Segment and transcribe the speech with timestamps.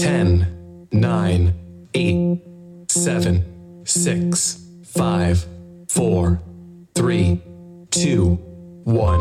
[0.00, 1.54] 10, 9,
[1.92, 2.40] 8,
[2.88, 5.46] 7, 6, 5,
[5.88, 6.42] 4,
[6.94, 7.42] 3,
[7.90, 8.34] 2,
[8.84, 9.20] 1.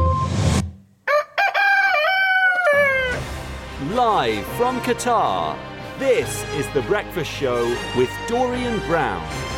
[3.96, 5.58] Live from Qatar,
[5.98, 9.57] this is The Breakfast Show with Dorian Brown.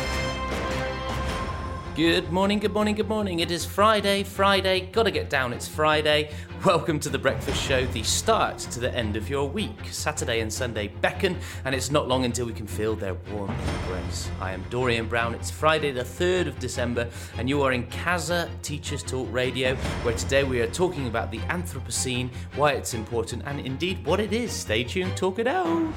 [2.00, 3.40] Good morning, good morning, good morning.
[3.40, 6.30] It is Friday, Friday, gotta get down, it's Friday.
[6.64, 9.84] Welcome to the Breakfast Show, the start to the end of your week.
[9.90, 14.30] Saturday and Sunday beckon, and it's not long until we can feel their warm embrace.
[14.40, 17.06] I am Dorian Brown, it's Friday, the 3rd of December,
[17.36, 21.40] and you are in Casa Teachers Talk Radio, where today we are talking about the
[21.50, 24.52] Anthropocene, why it's important, and indeed what it is.
[24.52, 25.92] Stay tuned, talk it out.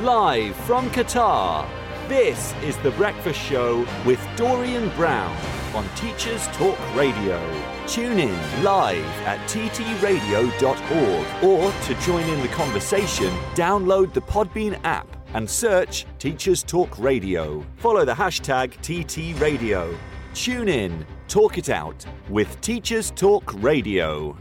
[0.00, 1.68] Live from Qatar,
[2.10, 5.32] this is The Breakfast Show with Dorian Brown
[5.76, 7.40] on Teachers Talk Radio.
[7.86, 15.06] Tune in live at ttradio.org or to join in the conversation, download the Podbean app
[15.34, 17.64] and search Teachers Talk Radio.
[17.76, 19.96] Follow the hashtag TTRadio.
[20.34, 24.36] Tune in, talk it out with Teachers Talk Radio.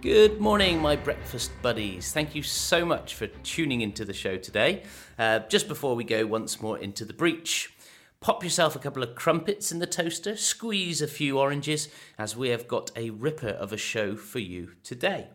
[0.00, 2.12] Good morning, my breakfast buddies.
[2.12, 4.84] Thank you so much for tuning into the show today.
[5.18, 7.74] Uh, just before we go once more into the breach,
[8.20, 12.50] pop yourself a couple of crumpets in the toaster, squeeze a few oranges, as we
[12.50, 15.30] have got a ripper of a show for you today.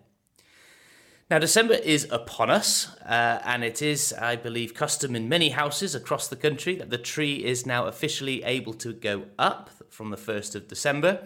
[1.29, 5.93] Now, December is upon us, uh, and it is, I believe, custom in many houses
[5.93, 10.17] across the country that the tree is now officially able to go up from the
[10.17, 11.25] 1st of December.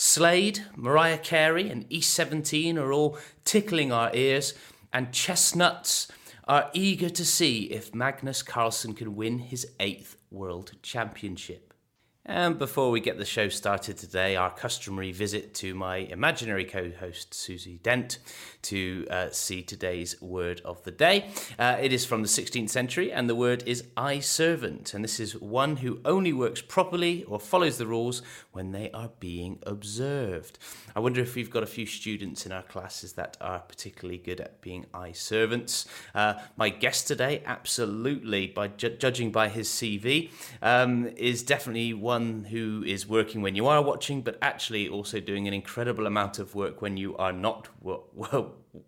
[0.00, 4.54] Slade, Mariah Carey, and E17 are all tickling our ears,
[4.92, 6.06] and chestnuts
[6.44, 11.67] are eager to see if Magnus Carlsen can win his eighth World Championship.
[12.30, 16.90] And before we get the show started today, our customary visit to my imaginary co
[16.90, 18.18] host, Susie Dent,
[18.60, 21.30] to uh, see today's word of the day.
[21.58, 24.92] Uh, it is from the 16th century, and the word is eye servant.
[24.92, 28.20] And this is one who only works properly or follows the rules
[28.52, 30.58] when they are being observed.
[30.98, 34.40] I wonder if we've got a few students in our classes that are particularly good
[34.40, 35.86] at being eye servants.
[36.12, 42.46] Uh, my guest today, absolutely, by ju- judging by his CV, um, is definitely one
[42.50, 46.56] who is working when you are watching, but actually also doing an incredible amount of
[46.56, 47.68] work when you are not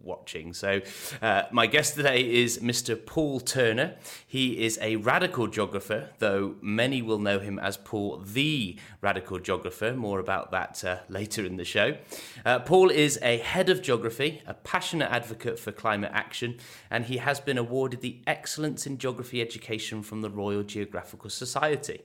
[0.01, 0.53] watching.
[0.55, 0.81] So,
[1.23, 2.95] uh, my guest today is Mr.
[3.05, 3.97] Paul Turner.
[4.27, 9.95] He is a radical geographer, though many will know him as Paul the Radical Geographer.
[9.95, 11.97] More about that uh, later in the show.
[12.45, 16.59] Uh, Paul is a head of geography, a passionate advocate for climate action,
[16.91, 22.03] and he has been awarded the Excellence in Geography Education from the Royal Geographical Society.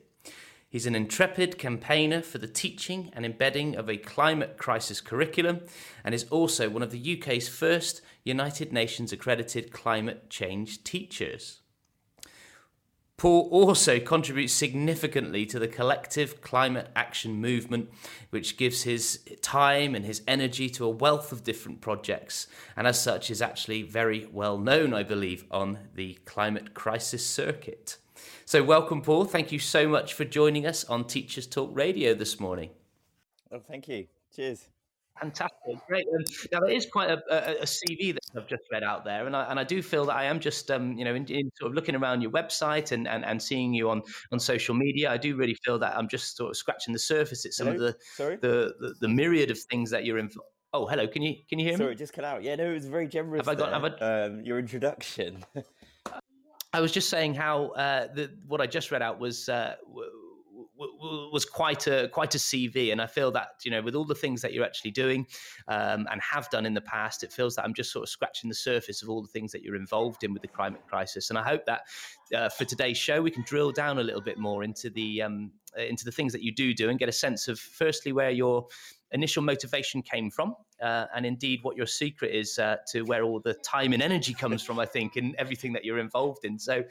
[0.75, 5.61] He's an intrepid campaigner for the teaching and embedding of a climate crisis curriculum
[6.03, 11.61] and is also one of the UK's first United Nations accredited climate change teachers.
[13.15, 17.89] Paul also contributes significantly to the collective climate action movement,
[18.31, 23.01] which gives his time and his energy to a wealth of different projects, and as
[23.01, 27.95] such is actually very well known, I believe, on the climate crisis circuit.
[28.47, 29.25] So, welcome, Paul.
[29.25, 32.69] Thank you so much for joining us on Teachers Talk Radio this morning.
[33.51, 34.06] Oh, thank you.
[34.35, 34.67] Cheers.
[35.19, 36.06] Fantastic, great.
[36.13, 39.25] Um, now there is quite a, a, a, CV that I've just read out there,
[39.25, 41.50] and I, and I do feel that I am just, um, you know, in, in,
[41.55, 45.09] sort of looking around your website and, and, and seeing you on, on social media.
[45.09, 47.47] I do really feel that I'm just sort of scratching the surface.
[47.47, 47.78] at some hello?
[47.78, 48.35] of the, Sorry?
[48.35, 50.51] the, the the myriad of things that you're involved.
[50.72, 51.07] Oh, hello.
[51.07, 51.94] Can you can you hear Sorry, me?
[51.95, 52.44] it just cut out.
[52.44, 53.39] Yeah, no, it was very generous.
[53.39, 55.44] Have I got- there, have I- um, your introduction?
[56.75, 60.11] I was just saying how uh, the, what I just read out was uh, w-
[60.77, 64.03] w- was quite a quite a CV, and I feel that you know with all
[64.03, 65.25] the things that you're actually doing
[65.69, 68.49] um, and have done in the past, it feels that I'm just sort of scratching
[68.49, 71.29] the surface of all the things that you're involved in with the climate crisis.
[71.29, 71.83] And I hope that
[72.35, 75.51] uh, for today's show we can drill down a little bit more into the um,
[75.77, 78.67] into the things that you do do and get a sense of firstly where your
[79.11, 83.39] initial motivation came from, uh, and indeed what your secret is uh, to where all
[83.39, 84.79] the time and energy comes from.
[84.79, 86.59] I think in everything that you're involved in.
[86.59, 86.83] So,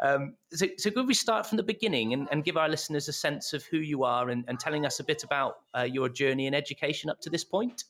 [0.00, 3.12] um, so, so could we start from the beginning and, and, give our listeners a
[3.12, 6.46] sense of who you are and, and telling us a bit about uh, your journey
[6.46, 7.84] in education up to this point?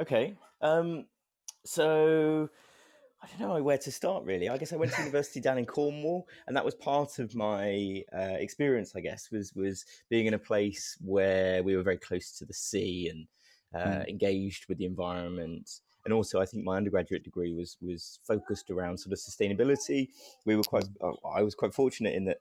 [0.00, 0.34] okay.
[0.60, 1.06] Um,
[1.64, 2.48] so
[3.20, 4.48] I don't know where to start really.
[4.48, 8.04] I guess I went to university down in Cornwall, and that was part of my
[8.14, 8.94] uh, experience.
[8.94, 12.54] I guess was was being in a place where we were very close to the
[12.54, 13.26] sea and
[13.74, 14.08] uh, Mm.
[14.08, 15.80] engaged with the environment.
[16.04, 20.08] And also, I think my undergraduate degree was was focused around sort of sustainability.
[20.46, 20.88] We were quite.
[21.02, 22.38] uh, I was quite fortunate in that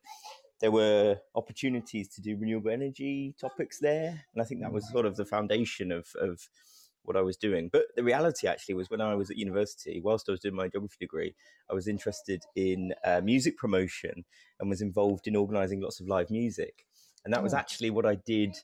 [0.62, 5.06] there were opportunities to do renewable energy topics there, and I think that was sort
[5.06, 6.47] of the foundation of of
[7.07, 7.69] what I was doing.
[7.71, 10.68] But the reality actually was when I was at university, whilst I was doing my
[10.68, 11.33] geography degree,
[11.69, 14.25] I was interested in uh, music promotion
[14.59, 16.86] and was involved in organising lots of live music.
[17.24, 17.57] And that was Oh.
[17.57, 18.56] actually what I did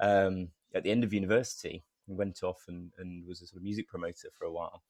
[0.00, 1.84] um, at the end of university.
[2.08, 4.82] I went off and, and was a sort of music promoter for a while.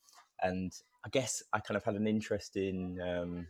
[0.42, 0.72] And
[1.04, 3.46] I guess I kind of had an interest in um,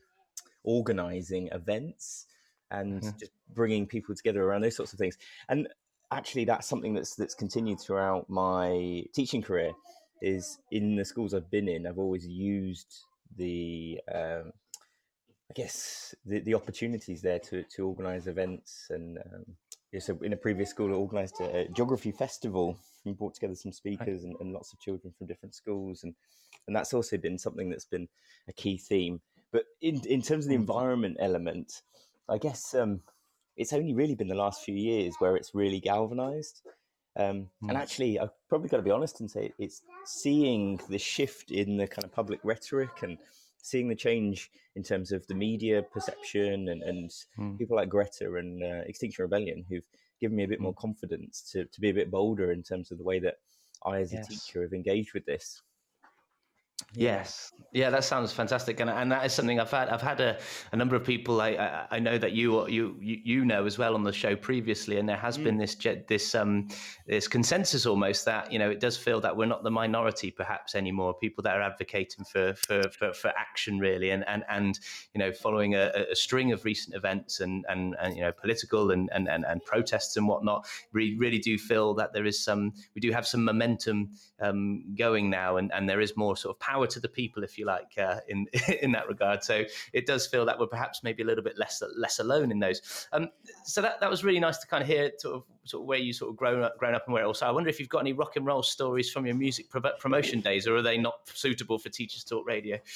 [0.65, 2.27] organising events
[2.71, 3.19] and Mhm.
[3.19, 5.17] just bringing people together around those sorts of things.
[5.49, 5.69] And
[6.17, 9.73] actually, that's something that's that's continued throughout my teaching career.
[10.23, 12.95] Is in the schools I've been in, I've always used
[13.37, 14.53] the um,
[15.51, 19.45] I guess the, the opportunities there to, to organise events and um,
[19.93, 23.55] yeah, so in a previous school I organised a, a geography festival and brought together
[23.55, 26.15] some speakers and, and lots of children from different schools and
[26.67, 28.09] and that's also been something that's been
[28.49, 29.21] a key theme.
[29.53, 30.61] But in in terms of the Mm.
[30.61, 31.83] environment element,
[32.29, 33.03] I guess um,
[33.57, 36.63] it's only really been the last few years where it's really galvanised.
[37.17, 37.83] Um, And Mm.
[37.83, 41.87] actually, I've probably got to be honest and say it's seeing the shift in the
[41.87, 43.19] kind of public rhetoric and
[43.63, 47.57] seeing the change in terms of the media perception and, and Mm.
[47.59, 49.89] people like Greta and uh, Extinction Rebellion who've
[50.21, 52.99] given me a bit more confidence to, to be a bit bolder in terms of
[52.99, 53.39] the way that
[53.85, 55.63] I, as a teacher, have engaged with this.
[56.97, 59.89] Yes, yeah, that sounds fantastic, and and that is something I've had.
[59.89, 60.39] I've had a,
[60.71, 63.97] a number of people I, I I know that you you you know as well
[63.97, 65.75] on the show previously, and there has been this
[66.09, 66.69] this um
[67.09, 70.77] this consensus almost that you know it does feel that we're not the minority perhaps
[70.77, 71.15] anymore.
[71.15, 74.79] People that are advocating for for for, for action really, and and and
[75.13, 78.93] you know following a, a string of recent events and and, and you know political
[78.93, 82.73] and, and and and protests and whatnot, we really do feel that there is some
[82.95, 86.61] we do have some momentum um, going now, and, and there is more sort of
[86.61, 88.47] power to the people, if you like, uh, in
[88.83, 89.43] in that regard.
[89.43, 92.59] So it does feel that we're perhaps maybe a little bit less less alone in
[92.59, 93.09] those.
[93.13, 93.31] Um,
[93.65, 95.99] so that that was really nice to kind of hear sort of sort of where
[95.99, 97.25] you sort of grown up grown up and where.
[97.25, 99.81] Also, I wonder if you've got any rock and roll stories from your music pro-
[99.99, 102.79] promotion days, or are they not suitable for Teachers Talk Radio?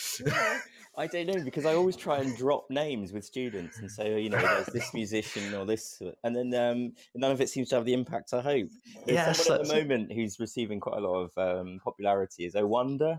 [0.99, 4.31] I don't know because I always try and drop names with students and say, you
[4.31, 7.85] know, there's this musician or this, and then um, none of it seems to have
[7.85, 8.69] the impact I hope.
[9.07, 12.55] There's Yes, someone at the moment who's receiving quite a lot of um, popularity is
[12.55, 13.19] Owanda,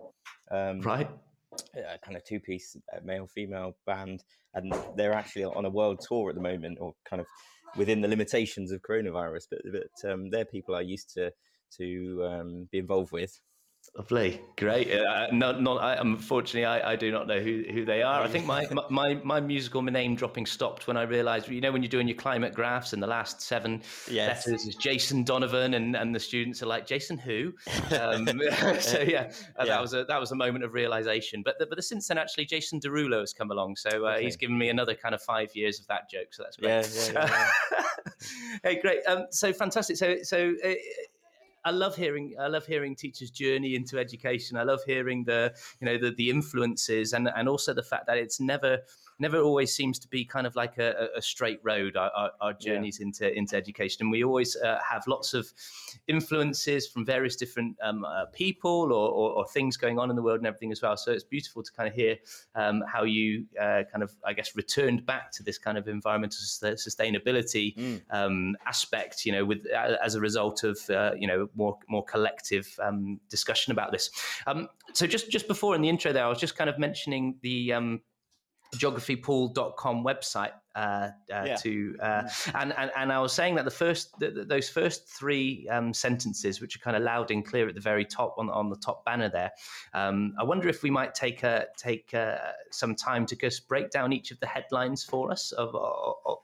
[0.52, 1.10] um, right.
[1.76, 4.24] a kind of two-piece uh, male-female band,
[4.54, 7.28] and they're actually on a world tour at the moment, or kind of
[7.76, 9.44] within the limitations of coronavirus.
[9.52, 11.32] But but um, they're people I used to
[11.78, 13.40] to um, be involved with.
[13.98, 14.90] Lovely, great.
[14.94, 15.82] Uh, not, not.
[15.82, 18.22] I, unfortunately, I, I do not know who, who they are.
[18.22, 21.50] I think my, my- my musical name dropping stopped when I realised.
[21.50, 24.48] You know, when you're doing your climate graphs, and the last seven Yes.
[24.48, 27.54] letters is Jason Donovan, and, and the students are like Jason who.
[28.00, 28.26] Um,
[28.80, 29.66] so yeah, uh, Yeah.
[29.66, 31.42] that was a that was a moment of realisation.
[31.44, 34.58] But the, but since then, actually, Jason Derulo has come along, so uh, he's given
[34.58, 36.28] me another kind of five years of that joke.
[36.34, 36.70] So that's great.
[36.70, 37.84] Yeah, yeah, yeah,
[38.64, 39.00] hey, great.
[39.08, 39.98] Um, so fantastic.
[39.98, 40.54] So so.
[40.64, 40.74] Uh,
[41.66, 44.58] I love hearing I love hearing teachers' journey into education.
[44.58, 48.18] I love hearing the you know the, the influences and and also the fact that
[48.18, 48.80] it's never
[49.20, 52.54] never always seems to be kind of like a, a straight road our, our, our
[52.54, 54.04] journeys into into education.
[54.04, 55.52] And we always uh, have lots of
[56.08, 60.22] influences from various different um, uh, people or, or, or things going on in the
[60.22, 60.96] world and everything as well.
[60.98, 62.18] So it's beautiful to kind of hear
[62.56, 66.40] um, how you uh, kind of I guess returned back to this kind of environmental
[66.40, 68.02] sustainability Mm.
[68.10, 72.68] um, aspect you know with as a result of uh, you know more more collective
[72.82, 74.10] um, discussion about this.
[74.48, 77.38] Um, so just just before in the intro there I was just kind of mentioning
[77.42, 78.02] the um,
[78.76, 81.56] geographypool.com website uh, uh, Yeah.
[81.58, 85.08] to uh, and, and and I was saying that the first th th- those first
[85.08, 88.50] three um, sentences which are kind of loud and clear at the very top on
[88.50, 89.52] on the top banner there
[89.94, 92.38] um, I wonder if we might take uh, take uh,
[92.72, 96.38] some time to just break down each of the headlines for us of, of, of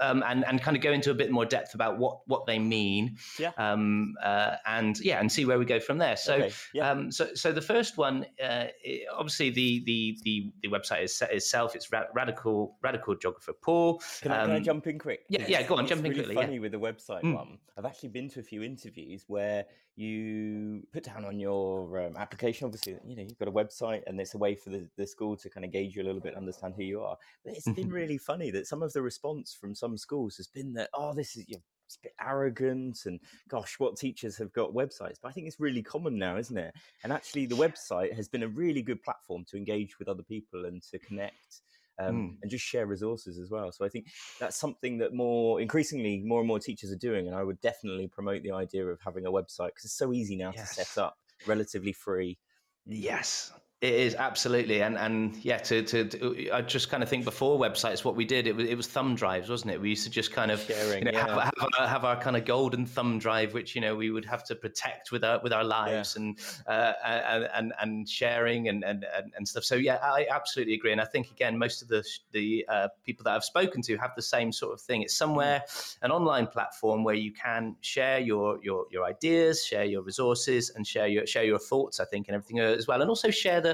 [0.00, 2.58] um, and and kind of go into a bit more depth about what what they
[2.58, 3.52] mean Yeah.
[3.56, 6.90] um, uh, and yeah and see where we go from there so Okay, yeah.
[6.90, 8.66] um, so, so the first one, uh,
[9.12, 11.74] obviously, the the the, the website is, itself.
[11.74, 14.00] It's ra- radical radical geographer Paul.
[14.22, 15.24] Can I, can I Um, jump in quick?
[15.28, 16.46] yeah, yeah, go on, It's jump in really quickly, yeah.
[16.46, 17.34] Funny with the website Mm.
[17.34, 17.58] one.
[17.76, 19.64] I've actually been to a few interviews where
[19.96, 24.20] you put down on your um, application, obviously, you know, you've got a website and
[24.20, 26.34] it's a way for the, the school to kind of gauge you a little bit,
[26.34, 27.16] understand who you are.
[27.44, 27.92] But it's been Mhm.
[27.92, 31.36] really funny that some of the response from some schools has been that, oh, this
[31.36, 35.16] is you know, it's a bit arrogant and gosh, what teachers have got websites.
[35.20, 36.74] But I think it's really common now, isn't it?
[37.02, 40.64] And actually, the website has been a really good platform to engage with other people
[40.64, 41.60] and to connect
[41.98, 42.38] um, Mm.
[42.42, 43.72] and just share resources as well.
[43.72, 44.08] So I think
[44.38, 48.08] that's something that more increasingly more and more teachers are doing, and I would definitely
[48.08, 50.60] promote the idea of having a website because it's so easy now Yes.
[50.60, 52.38] to set up, relatively free.
[52.86, 53.52] Yes.
[53.84, 57.58] It is absolutely, and and yeah, to, to, to, I just kind of think before
[57.60, 59.78] websites, what we did it was it was thumb drives, wasn't it?
[59.82, 61.26] We used to just kind of Sharing, you know, yeah.
[61.26, 64.24] have, have, our, have our kind of golden thumb drive, which you know we would
[64.24, 66.22] have to protect with our with our lives Yeah.
[66.22, 69.04] and, uh, and and and sharing and, and
[69.36, 69.64] and stuff.
[69.64, 73.24] So yeah, I absolutely agree, and I think again, most of the the uh, people
[73.24, 75.02] that I've spoken to have the same sort of thing.
[75.02, 75.62] It's somewhere
[76.00, 80.86] an online platform where you can share your your your ideas, share your resources, and
[80.86, 82.00] share your share your thoughts.
[82.00, 83.73] I think and everything as well, and also share the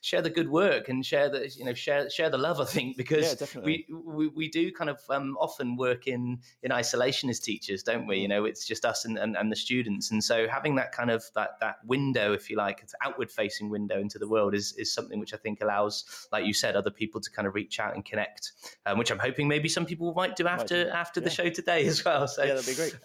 [0.00, 2.60] share the good work and share the you know share share the love.
[2.60, 6.72] I think because Yeah, we, we we do kind of um, often work in in
[6.72, 8.18] isolation as teachers, don't we?
[8.18, 11.10] You know, it's just us and, and, and the students, and so having that kind
[11.10, 14.72] of that that window, if you like, it's outward facing window into the world is
[14.76, 17.78] is something which I think allows, like you said, other people to kind of reach
[17.80, 18.52] out and connect,
[18.86, 21.86] um, which I'm hoping maybe some people might do after do, after the show today
[21.86, 22.26] as well.
[22.28, 22.96] So Yeah, that'd be great.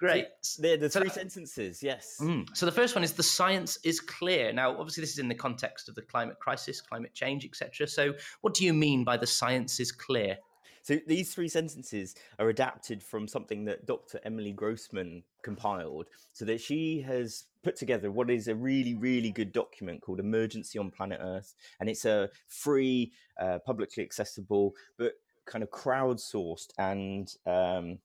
[0.00, 0.26] Great.
[0.58, 1.82] They're the three sentences.
[1.82, 2.16] Yes.
[2.20, 2.48] Mm.
[2.56, 4.52] So the first one is the science is clear.
[4.52, 7.86] Now, obviously, this is in the context of the climate crisis, climate change, etc.
[7.86, 10.38] So, what do you mean by the science is clear?
[10.82, 14.18] So these three sentences are adapted from something that Dr.
[14.24, 19.52] Emily Grossman compiled, so that she has put together what is a really, really good
[19.52, 25.12] document called Emergency on Planet Earth, and it's a free, uh, publicly accessible, but
[25.46, 27.98] kind of crowdsourced and um,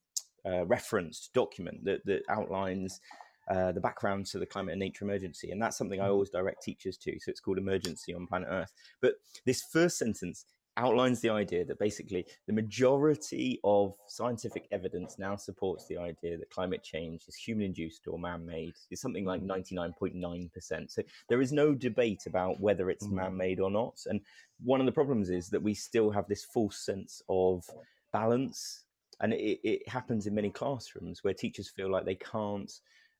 [0.45, 2.99] uh, referenced document that that outlines.
[3.47, 6.63] Uh, the background to the climate and nature emergency, and that's something I always direct
[6.63, 7.19] teachers to.
[7.19, 8.73] So it's called Emergency on Planet Earth.
[9.01, 10.45] But this first sentence
[10.77, 16.49] outlines the idea that basically the majority of scientific evidence now supports the idea that
[16.49, 18.73] climate change is human induced or man made.
[18.91, 20.91] It's something like 99.9%.
[20.91, 23.99] So there is no debate about whether it's man made or not.
[24.07, 24.21] And
[24.63, 27.63] one of the problems is that we still have this false sense of
[28.11, 28.83] balance.
[29.21, 32.71] And it, it happens in many classrooms where teachers feel like they can't.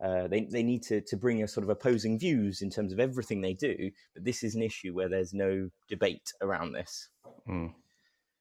[0.04, 3.00] Uh, they, they need to, to bring a sort of opposing views in terms of
[3.00, 7.08] everything they do, but this is an issue where there's no debate around this.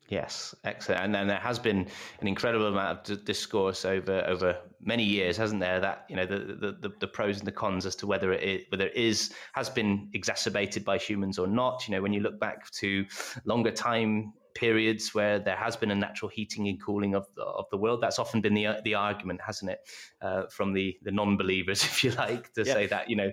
[0.08, 1.00] Yes, excellent.
[1.00, 1.86] And then there has been
[2.20, 5.80] an incredible amount of discourse over over many years, hasn't there?
[5.80, 8.42] That you know the the, the, the pros and the cons as to whether it
[8.42, 11.88] is, whether it is has been exacerbated by humans or not.
[11.88, 13.06] You know, when you look back to
[13.46, 17.66] longer time periods where there has been a natural heating and cooling of the, of
[17.70, 19.80] the world, that's often been the the argument, hasn't it,
[20.22, 22.72] uh, from the the non-believers, if you like, to Yeah.
[22.72, 23.32] say that you know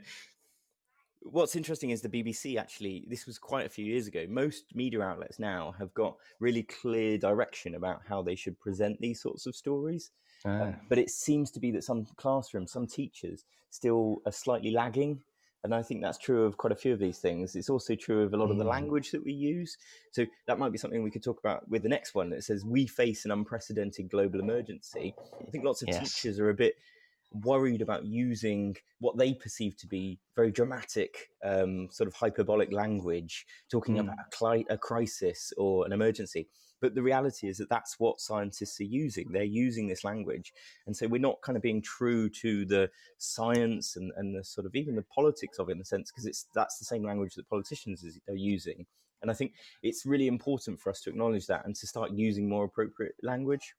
[1.23, 4.25] What's interesting is the BBC actually, this was quite a few years ago.
[4.27, 9.21] Most media outlets now have got really clear direction about how they should present these
[9.21, 10.09] sorts of stories.
[10.43, 15.21] Um, but it seems to be that some classrooms, some teachers still are slightly lagging.
[15.63, 17.55] And I think that's true of quite a few of these things.
[17.55, 19.77] It's also true of a lot of the language that we use.
[20.11, 22.65] So that might be something we could talk about with the next one that says,
[22.65, 25.13] We face an unprecedented global emergency.
[25.47, 25.99] I think lots of Yes.
[25.99, 26.75] teachers are a bit
[27.31, 33.45] worried about using what they perceive to be very dramatic, um, sort of hyperbolic language,
[33.69, 36.47] talking about a, cli- a crisis or an emergency.
[36.81, 39.31] But the reality is that that's what scientists are using.
[39.31, 40.51] They're using this language.
[40.87, 44.65] And so we're not kind of being true to the science and, and the sort
[44.65, 47.35] of even the politics of it in a sense, because it's that's the same language
[47.35, 48.85] that politicians is, are using.
[49.21, 52.49] And I think it's really important for us to acknowledge that and to start using
[52.49, 53.75] more appropriate language.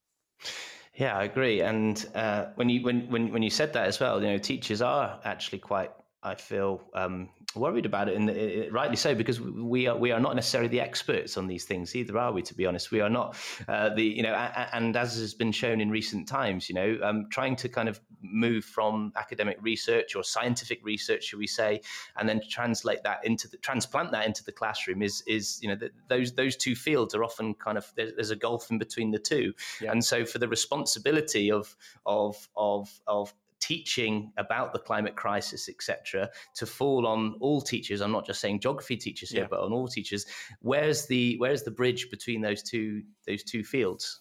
[0.95, 1.63] Yeah, I agree.
[1.63, 4.83] And uh, when you when, when when you said that as well, you know, teachers
[4.83, 5.91] are actually quite,
[6.25, 10.13] I feel, um, worried about it, and it, it- rightly so, because we are we
[10.13, 12.43] are not necessarily the experts on these things either, are we?
[12.43, 13.37] To be honest, we are not
[13.69, 16.75] uh, the you know, a, a- and as has been shown in recent times, you
[16.75, 21.47] know, um, trying to kind of move from academic research or scientific research, should we
[21.47, 21.81] say,
[22.17, 25.77] and then translate that into the transplant that into the classroom is is you know
[25.77, 29.11] th those those two fields are often kind of there's, there's a gulf in between
[29.11, 29.53] the two,
[29.91, 31.77] and so for the responsibility of
[32.07, 38.01] of of of teaching about the climate crisis, etc., to fall on all teachers.
[38.01, 39.49] I'm not just saying geography teachers here, Yeah.
[39.49, 40.27] but on all teachers.
[40.61, 44.21] Where's the where's the bridge between those two those two fields?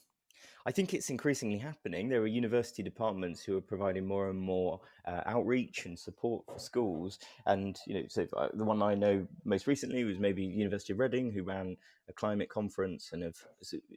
[0.65, 2.08] I think it's increasingly happening.
[2.08, 6.60] There are university departments who are providing more and more uh, outreach and support for
[6.60, 7.20] schools.
[7.46, 11.00] And you know, so uh, the one I know most recently was maybe University of
[11.00, 11.77] Reading, who ran
[12.10, 13.38] a climate conference and have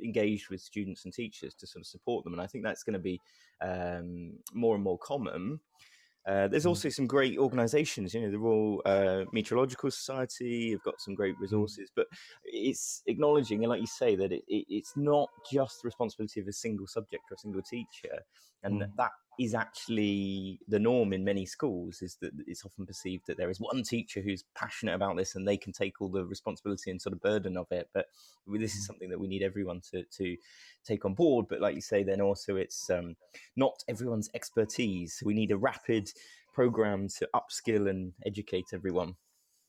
[0.02, 2.32] engaged with students and teachers to sort of support them.
[2.32, 3.20] And I think that's going to be
[3.60, 5.60] um, more and more common.
[6.26, 10.98] Uh, there's also some great organisations, you know, the Royal uh, Meteorological Society have got
[10.98, 12.06] some great resources, but
[12.44, 16.48] it's acknowledging, and like you say, that it, it, it's not just the responsibility of
[16.48, 18.18] a single subject or a single teacher,
[18.62, 22.02] and that that is actually the norm in many schools.
[22.02, 25.46] Is that it's often perceived that there is one teacher who's passionate about this and
[25.46, 27.88] they can take all the responsibility and sort of burden of it.
[27.92, 28.06] But
[28.46, 30.36] this is something that we need everyone to to
[30.84, 31.46] take on board.
[31.48, 33.16] But like you say, then also it's um,
[33.56, 35.22] not everyone's expertise.
[35.24, 36.10] We need a rapid
[36.52, 39.16] program to upskill and educate everyone.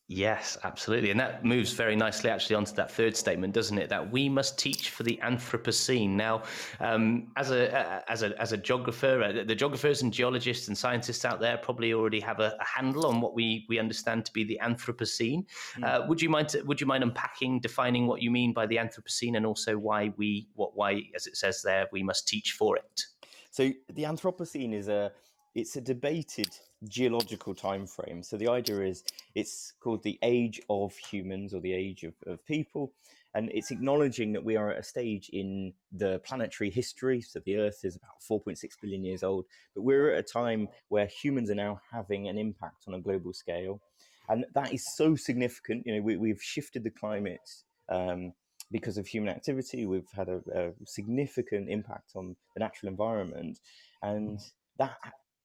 [0.07, 1.09] Yes, absolutely.
[1.09, 3.89] And that moves very nicely actually onto that third statement, doesn't it?
[3.89, 6.11] That we must teach for the Anthropocene.
[6.11, 6.43] Now,
[6.79, 11.25] um, as a as a as a geographer, uh, the geographers and geologists and scientists
[11.25, 14.43] out there probably already have a, a handle on what we we understand to be
[14.43, 15.43] the Anthropocene.
[15.77, 15.83] Mm.
[15.83, 19.37] Uh, would you mind would you mind unpacking, defining what you mean by the Anthropocene
[19.37, 23.05] and also why we what why as it says there we must teach for it?
[23.49, 25.13] So the Anthropocene is a
[25.55, 26.49] it's a debated
[26.87, 28.21] geological time frame.
[28.21, 32.45] So the idea is it's called the age of humans or the age of, of
[32.45, 32.91] people.
[33.33, 37.21] And it's acknowledging that we are at a stage in the planetary history.
[37.21, 41.05] So the Earth is about 4.6 billion years old, but we're at a time where
[41.07, 43.81] humans are now having an impact on a global scale.
[44.29, 45.83] And that is so significant.
[45.85, 47.49] You know, we, have shifted the climate
[47.89, 48.33] um,
[48.71, 49.85] because of human activity.
[49.85, 53.59] We've had a, a significant impact on the natural environment.
[54.01, 54.39] And
[54.79, 54.97] that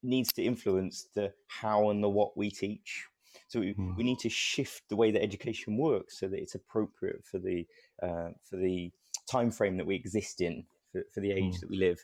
[0.02, 3.06] needs to influence the how and the what we teach.
[3.48, 3.96] So we, mm.
[3.96, 7.66] we need to shift the way that education works so that it's appropriate for the
[8.02, 8.90] uh, for the
[9.30, 11.60] time frame that we exist in, for, for the age mm.
[11.60, 11.98] that we live.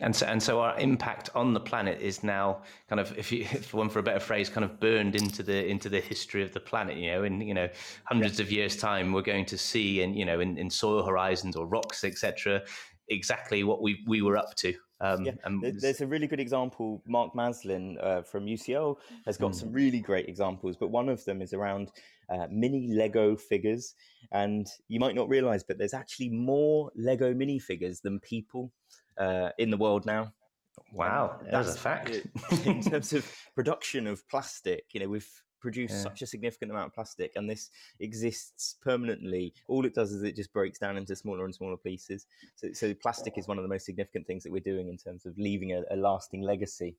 [0.00, 3.44] And so, and so our impact on the planet is now kind of, if you,
[3.62, 6.52] for one for a better phrase, kind of burned into the into the history of
[6.52, 6.96] the planet.
[6.96, 7.68] You know, in you know
[8.04, 8.44] hundreds yeah.
[8.44, 11.66] of years' time, we're going to see, in you know, in, in soil horizons or
[11.66, 12.62] rocks, etc.,
[13.08, 14.74] exactly what we we were up to.
[15.00, 15.32] Um, yeah,
[15.80, 17.02] there's a really good example.
[17.06, 19.54] Mark Maslin uh, from UCL has got mm.
[19.54, 21.92] some really great examples, but one of them is around
[22.30, 23.94] uh, mini Lego figures.
[24.32, 28.72] And you might not realize, but there's actually more Lego minifigures than people
[29.18, 30.32] uh, in the world now.
[30.92, 32.22] Wow, that's a fact.
[32.64, 35.28] in terms of production of plastic, you know, we've
[35.60, 36.02] produce yeah.
[36.02, 40.36] such a significant amount of plastic and this exists permanently all it does is it
[40.36, 43.68] just breaks down into smaller and smaller pieces so, so plastic is one of the
[43.68, 46.96] most significant things that we're doing in terms of leaving a, a lasting legacy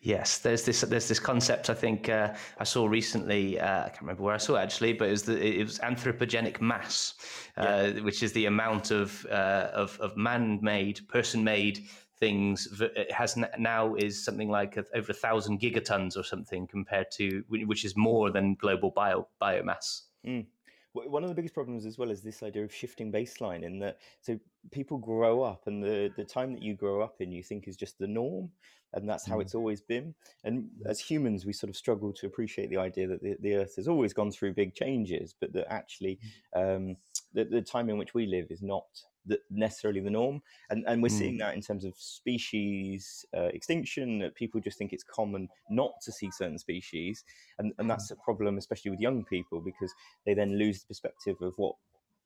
[0.00, 3.58] Yes, there's this there's this concept I think uh, I saw recently.
[3.58, 5.78] Uh, I can't remember where I saw it actually, but it was the, it was
[5.78, 7.14] anthropogenic mass,
[7.56, 8.00] uh, yeah.
[8.02, 11.86] which is the amount of uh, of, of man-made, person-made
[12.18, 17.44] things it has now is something like over a thousand gigatons or something compared to
[17.48, 20.02] which is more than global bio biomass.
[20.26, 20.46] Mm.
[20.92, 23.98] One of the biggest problems as well is this idea of shifting baseline in that
[24.22, 24.38] so
[24.70, 27.76] people grow up and the, the time that you grow up in you think is
[27.76, 28.50] just the norm
[28.94, 29.42] and that's how mm.
[29.42, 30.14] it's always been.
[30.44, 33.76] And as humans, we sort of struggle to appreciate the idea that the, the earth
[33.76, 36.18] has always gone through big changes, but that actually
[36.56, 36.76] mm.
[36.76, 36.96] um,
[37.34, 38.86] the, the time in which we live is not
[39.26, 40.42] the, necessarily the norm.
[40.70, 41.18] And, and we're mm.
[41.18, 45.92] seeing that in terms of species uh, extinction, that people just think it's common not
[46.02, 47.24] to see certain species.
[47.58, 49.92] And, and that's a problem, especially with young people, because
[50.24, 51.74] they then lose the perspective of what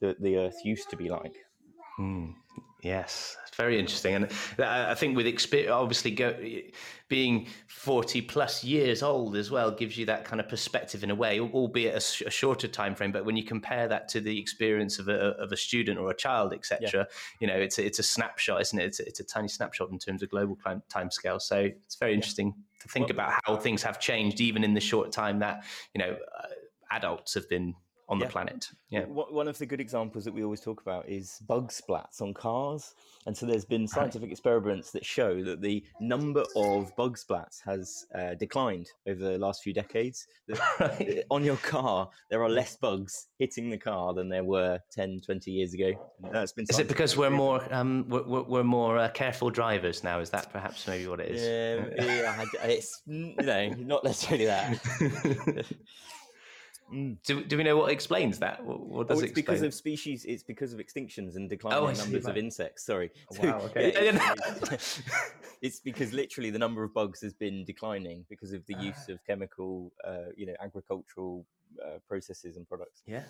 [0.01, 1.37] the, the earth used to be like.
[2.01, 2.35] Mm.
[2.83, 6.35] Yes, it's very interesting, and I think with experience, obviously, go,
[7.09, 11.15] being forty plus years old as well gives you that kind of perspective in a
[11.15, 13.13] way, albeit a, sh- a shorter time frame.
[13.13, 16.17] But when you compare that to the experience of a, of a student or a
[16.17, 17.05] child, etc., yeah.
[17.39, 18.85] you know, it's a, it's a snapshot, isn't it?
[18.85, 20.57] It's a, it's a tiny snapshot in terms of global
[20.89, 21.39] time scale.
[21.39, 22.83] So it's very interesting yeah.
[22.83, 25.99] to think well, about how things have changed, even in the short time that you
[25.99, 26.47] know uh,
[26.93, 27.75] adults have been
[28.11, 28.27] on yeah.
[28.27, 28.71] the planet.
[28.91, 29.05] Yeah.
[29.05, 32.95] One of the good examples that we always talk about is bug splats on cars.
[33.27, 34.33] And so there's been scientific right.
[34.33, 39.63] experiments that show that the number of bug splats has uh, declined over the last
[39.63, 40.27] few decades.
[40.79, 41.25] Right.
[41.31, 45.51] On your car, there are less bugs hitting the car than there were 10, 20
[45.51, 45.93] years ago.
[46.33, 50.21] That's been is it because we're more um, we're, we're more uh, careful drivers now?
[50.21, 51.43] Is that perhaps maybe what it is?
[51.43, 55.67] Yeah, yeah it's you know not necessarily that.
[56.93, 57.17] Mm.
[57.25, 58.65] Do, do we know what explains that?
[58.65, 60.25] What, what does oh, it's it because of species.
[60.25, 62.85] It's because of extinctions and declining oh, numbers of insects.
[62.85, 63.11] Sorry.
[63.33, 63.61] Oh, wow.
[63.67, 63.93] Okay.
[64.13, 64.35] Yeah,
[64.73, 65.03] it's,
[65.63, 69.19] it's, because literally the number of bugs has been declining because of the use of
[69.27, 71.47] chemical, uh, you know, agricultural
[71.85, 73.03] uh, processes and products.
[73.07, 73.23] Yeah,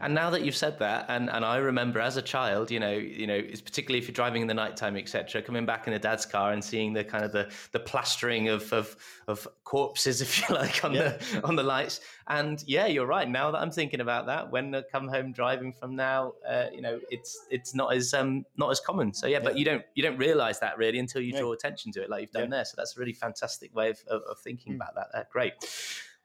[0.00, 2.92] and now that you've said that, and, and I remember as a child, you know,
[2.92, 5.98] you know, it's particularly if you're driving in the nighttime, etc., coming back in a
[5.98, 8.96] dad's car and seeing the kind of the the plastering of of,
[9.28, 11.16] of corpses, if you like, on yeah.
[11.16, 12.00] the on the lights.
[12.28, 13.28] And yeah, you're right.
[13.28, 16.80] Now that I'm thinking about that, when I come home driving from now, uh, you
[16.80, 19.12] know, it's it's not as um not as common.
[19.14, 19.44] So yeah, yeah.
[19.44, 22.22] but you don't you don't realize that really until you draw attention to it, like
[22.22, 22.64] you've done there.
[22.64, 24.76] So that's a really fantastic way of, of, of thinking mm.
[24.76, 25.08] about that.
[25.14, 25.52] Uh, great.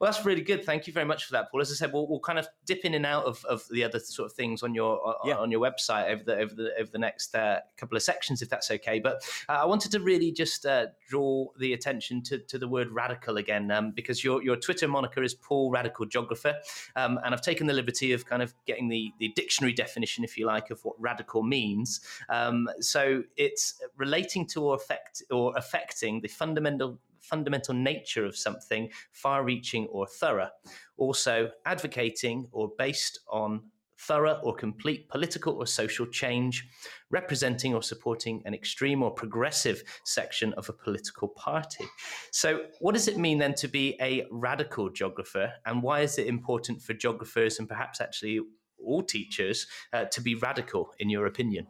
[0.02, 0.64] Well, that's really good.
[0.64, 1.60] Thank you very much for that, Paul.
[1.60, 4.00] As I said, we'll, we'll kind of dip in and out of, of the other
[4.00, 5.36] sort of things on your on, yeah.
[5.36, 8.48] on your website over the over the over the next uh, couple of sections, if
[8.48, 8.98] that's okay.
[8.98, 12.90] But uh, I wanted to really just uh, draw the attention to, to the word
[12.90, 16.56] radical again, um, because your your Twitter moniker is Paul Radical Geographer,
[16.96, 20.36] um, and I've taken the liberty of kind of getting the the dictionary definition, if
[20.36, 22.00] you like, of what radical means.
[22.28, 28.90] Um, so it's relating to or affect or affecting the fundamental fundamental nature of something,
[29.12, 30.50] far reaching or thorough.
[30.96, 33.62] Also, advocating or based on
[34.02, 36.66] thorough or complete political or social change,
[37.10, 41.84] representing or supporting an extreme or progressive section of a political party.
[42.32, 46.26] So, what does it mean then to be a radical geographer, and why is it
[46.26, 48.40] important for geographers and perhaps actually
[48.84, 51.66] all teachers uh, to be radical, in your opinion?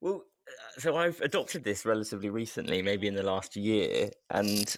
[0.00, 0.24] Well,
[0.78, 4.76] so I've adopted this relatively recently, maybe in the last year, and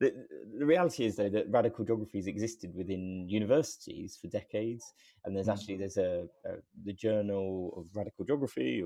[0.00, 0.12] the,
[0.58, 4.92] the reality is though that radical geographies existed within universities for decades
[5.24, 5.52] and there's mm.
[5.52, 6.50] actually there's a, a,
[6.84, 8.84] the journal of radical geography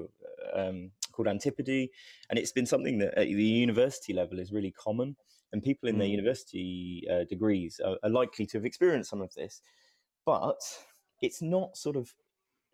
[0.54, 1.88] um, called antipodes
[2.28, 5.16] and it's been something that at the university level is really common
[5.52, 5.98] and people in mm.
[5.98, 9.60] their university uh, degrees are, are, likely to have experienced some of this
[10.26, 10.60] but
[11.22, 12.12] it's not sort of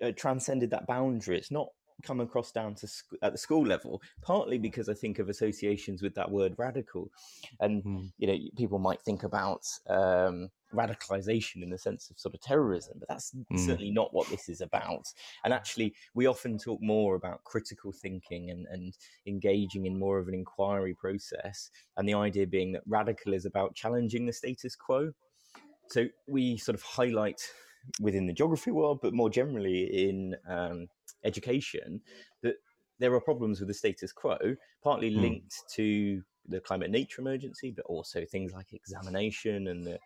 [0.02, 1.68] uh, transcended that boundary it's not
[2.02, 6.02] come across down to sc- at the school level partly because i think of associations
[6.02, 7.10] with that word radical
[7.60, 8.10] and mm.
[8.18, 12.94] you know people might think about um, radicalization in the sense of sort of terrorism
[12.98, 13.58] but that's mm.
[13.58, 15.06] certainly not what this is about
[15.44, 18.94] and actually we often talk more about critical thinking and, and
[19.26, 23.74] engaging in more of an inquiry process and the idea being that radical is about
[23.74, 25.10] challenging the status quo
[25.88, 27.40] so we sort of highlight
[28.00, 30.88] within the geography world but more generally in um,
[31.26, 32.00] education
[32.42, 32.56] that
[32.98, 34.38] there are problems with the status quo,
[34.82, 35.20] partly mm.
[35.20, 39.98] linked to the climate nature emergency, but also things like examination and the,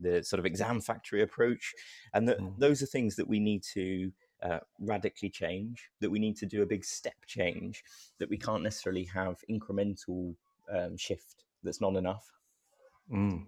[0.00, 1.74] the sort of exam factory approach.
[2.14, 2.54] And that mm.
[2.58, 4.12] those are things that we need to
[4.42, 7.82] uh, radically change, that we need to do a big step change,
[8.18, 10.34] that we can't necessarily have incremental
[10.72, 12.24] um, shift that's not enough.
[13.12, 13.44] Mm.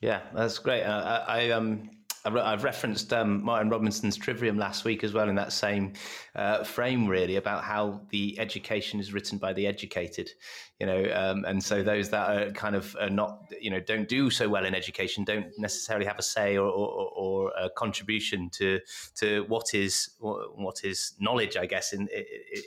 [0.00, 0.82] Yeah, that's great.
[0.82, 1.90] Uh, I, I um
[2.24, 5.94] I've referenced um, Martin Robinson's Trivium last week as well in that same
[6.36, 10.30] uh, frame, really, about how the education is written by the educated,
[10.78, 14.08] you know, um, and so those that are kind of are not, you know, don't
[14.08, 18.48] do so well in education don't necessarily have a say or, or, or a contribution
[18.50, 18.78] to
[19.16, 22.08] to what is what is knowledge, I guess, in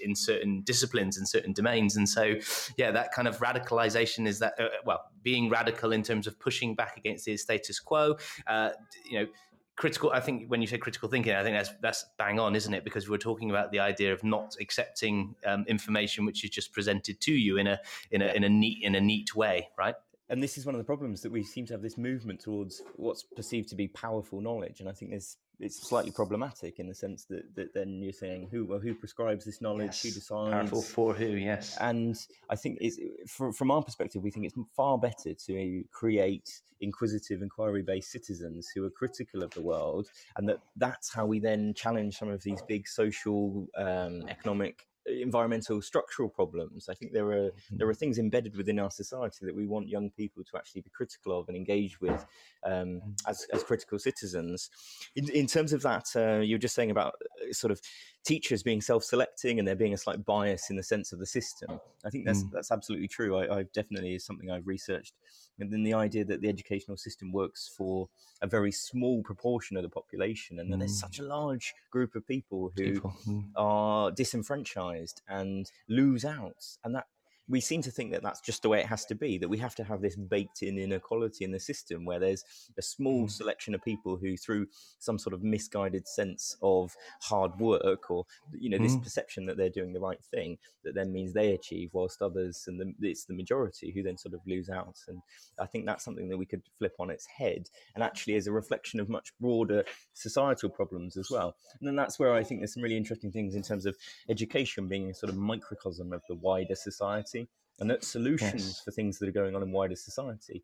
[0.04, 2.36] in certain disciplines and certain domains, and so
[2.78, 6.76] yeah, that kind of radicalization is that uh, well, being radical in terms of pushing
[6.76, 8.72] back against the status quo, uh,
[9.10, 9.28] you know
[9.76, 12.74] critical i think when you say critical thinking i think that's that's bang on isn't
[12.74, 12.84] it?
[12.84, 17.20] Because we're talking about the idea of not accepting um, information which is just presented
[17.22, 17.80] to you in a
[18.12, 19.96] in a in a neat in a neat way right?
[20.28, 22.82] And this is one of the problems that we seem to have this movement towards
[22.96, 24.80] what's perceived to be powerful knowledge.
[24.80, 28.48] And i think there's it's slightly problematic in the sense that, that then you're saying
[28.52, 30.04] who well who prescribes this knowledge yes.
[30.04, 34.32] who decides powerful for who yes and i think it's from, from our perspective we
[34.32, 39.62] think it's far better to create inquisitive inquiry based citizens who are critical of the
[39.62, 44.88] world and that that's how we then challenge some of these big social um, economic
[45.06, 46.90] environmental structural problems.
[46.90, 47.98] I think there are there are mm-hmm.
[47.98, 51.48] things embedded within our society that we want young people to actually be critical of
[51.48, 52.26] and engage with
[52.64, 53.02] um, mm.
[53.28, 54.70] as as critical citizens.
[55.16, 57.82] In, in terms of that, uh, you were just saying about uh, sort of
[58.26, 61.80] teachers being self-selecting and there being a slight bias in the sense of the system.
[62.06, 62.52] I think that's mm.
[62.52, 63.38] that's absolutely true.
[63.38, 65.14] I, I definitely is something I've researched
[65.60, 68.10] and then the idea that the educational system works for
[68.42, 70.82] a very small proportion of the population, and then mm.
[70.82, 73.16] there's such a large group of people who people.
[73.28, 73.46] Mm.
[73.56, 77.08] are disenfranchised and lose out, and that
[77.48, 79.58] we seem to think that that's just the way it has to be that we
[79.58, 82.44] have to have this baked in inequality in the system where there's
[82.78, 83.32] a small mm.
[83.32, 84.66] selection of people who through
[85.00, 89.04] some sort of misguided sense of hard work or you know this mm.
[89.04, 92.80] perception that they're doing the right thing that then means they achieve whilst others and
[92.80, 95.22] the, it's the majority who then sort of lose out and
[95.60, 98.52] i think that's something that we could flip on its head and actually is a
[98.52, 102.74] reflection of much broader societal problems as well and then that's where i think there's
[102.74, 103.96] some really interesting things in terms of
[104.30, 107.35] education being a sort of microcosm of the wider society society
[107.80, 108.82] and that solutions yes.
[108.84, 110.64] for things that are going on in wider society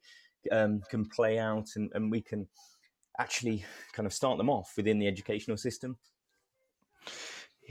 [0.52, 2.48] um, can play out and, and we can
[3.20, 5.98] actually kind of start them off within the educational system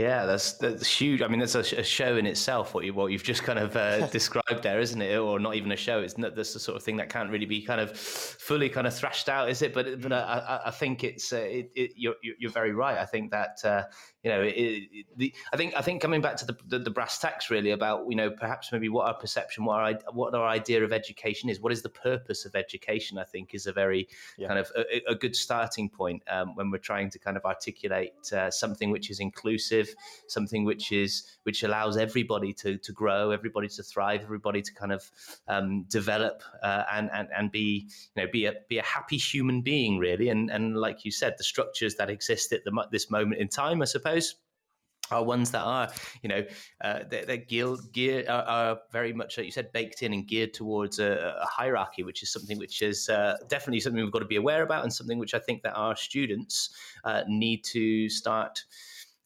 [0.01, 1.21] yeah, that's that's huge.
[1.21, 2.75] I mean, that's a, a show in itself.
[2.75, 5.19] What you what you've just kind of uh, described there, isn't it?
[5.19, 6.01] Or not even a show.
[6.01, 8.87] It's not that's the sort of thing that can't really be kind of fully kind
[8.87, 9.75] of thrashed out, is it?
[9.75, 10.15] But but mm.
[10.15, 12.99] I, I think it's uh, it, it, you're you're very right.
[12.99, 13.83] I think that uh,
[14.23, 16.91] you know, it, it, the, I think I think coming back to the, the, the
[16.91, 20.47] brass tacks really about you know perhaps maybe what our perception, what our what our
[20.47, 23.17] idea of education is, what is the purpose of education?
[23.17, 24.49] I think is a very yeah.
[24.49, 28.13] kind of a, a, good starting point um, when we're trying to kind of articulate
[28.33, 29.95] uh, something which is inclusive,
[30.29, 34.93] something which is which allows everybody to to grow, everybody to thrive, everybody to kind
[34.93, 35.11] of
[35.49, 39.63] um, develop uh, and and and be you know be a be a happy human
[39.63, 40.29] being really.
[40.29, 43.81] And and like you said, the structures that exist at the, this moment in time,
[43.81, 44.35] I suppose suppose
[45.11, 45.89] are ones that are,
[46.23, 46.45] you know,
[46.83, 50.55] uh, they're, they're geared, are, are, very much, like you said, baked in and geared
[50.55, 54.25] towards a, a hierarchy, which is something which is uh, definitely something we've got to
[54.25, 56.71] be aware about, and something which I think that our students
[57.05, 58.63] uh, need to start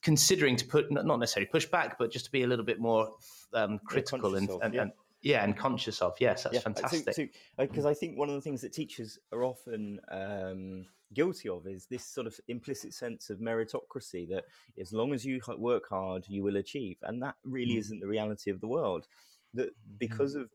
[0.02, 3.10] considering to put not necessarily push back, but just to be a little bit more
[3.52, 4.82] um, critical and, of, and, yeah.
[4.82, 6.14] and, yeah, and conscious of.
[6.20, 6.60] Yes, that's yeah.
[6.60, 7.34] fantastic.
[7.58, 11.66] Because uh, I think one of the things that teachers are often um, guilty of
[11.66, 14.44] is this sort of implicit sense of meritocracy that
[14.80, 17.78] as long as you work hard, you will achieve, and that really mm.
[17.78, 19.06] isn't the reality of the world.
[19.52, 19.96] That mm-hmm.
[19.98, 20.42] because mm.
[20.42, 20.50] of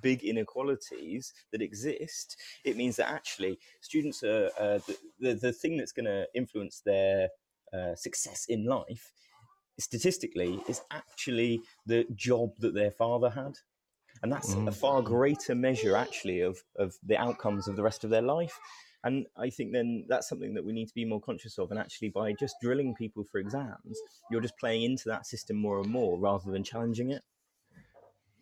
[0.00, 5.76] big inequalities that exist, it means that actually students are uh, the, the, the thing
[5.76, 7.28] that's going to influence their
[7.72, 9.12] uh, success in life
[9.78, 13.54] statistically is actually the job that their father had
[14.22, 14.68] and that's mm.
[14.68, 18.58] a far greater measure actually of of the outcomes of the rest of their life
[19.04, 21.70] and i think then that's something that we need to be more conscious of.
[21.70, 23.98] And actually by just drilling people for exams
[24.30, 27.22] you're just playing into that system more and more rather than challenging it.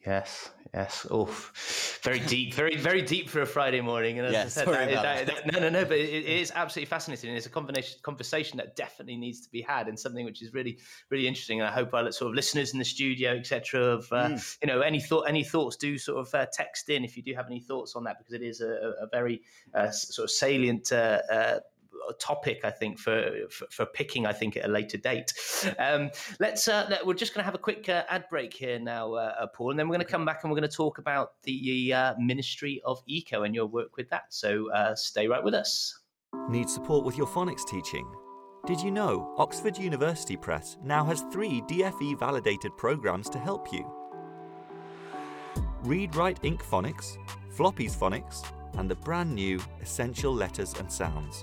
[0.07, 1.07] Yes, yes.
[1.11, 1.27] Oh,
[2.03, 4.19] very deep, very, very deep for a Friday morning.
[4.19, 5.85] And as yeah, I said, that, that, that, no, no, no.
[5.85, 7.35] But it, it is absolutely fascinating.
[7.35, 10.79] It's a combination conversation that definitely needs to be had, and something which is really,
[11.11, 11.61] really interesting.
[11.61, 14.57] And I hope our sort of listeners in the studio, etc., of uh, mm.
[14.63, 17.35] you know, any thought, any thoughts, do sort of uh, text in if you do
[17.35, 19.43] have any thoughts on that, because it is a, a very
[19.75, 20.93] uh, sort of salient
[22.11, 25.33] uh, topic, I think, for, for, for picking, I think, at a later date.
[25.79, 28.79] Um, let's, uh, let, we're just going to have a quick uh, ad break here
[28.79, 30.77] now, uh, uh Paul, and then we're going to come back and we're going to
[30.77, 34.25] talk about the uh, Ministry of Eco and your work with that.
[34.31, 35.99] So uh, stay right with us.
[36.49, 38.07] Need support with your phonics teaching?
[38.67, 43.91] Did you know Oxford University Press now has three DFE validated programs to help you?
[45.83, 46.61] Read Write Inc.
[46.61, 47.17] Phonics,
[47.51, 48.45] Floppy's Phonics,
[48.75, 51.43] and the brand new Essential Letters and Sounds.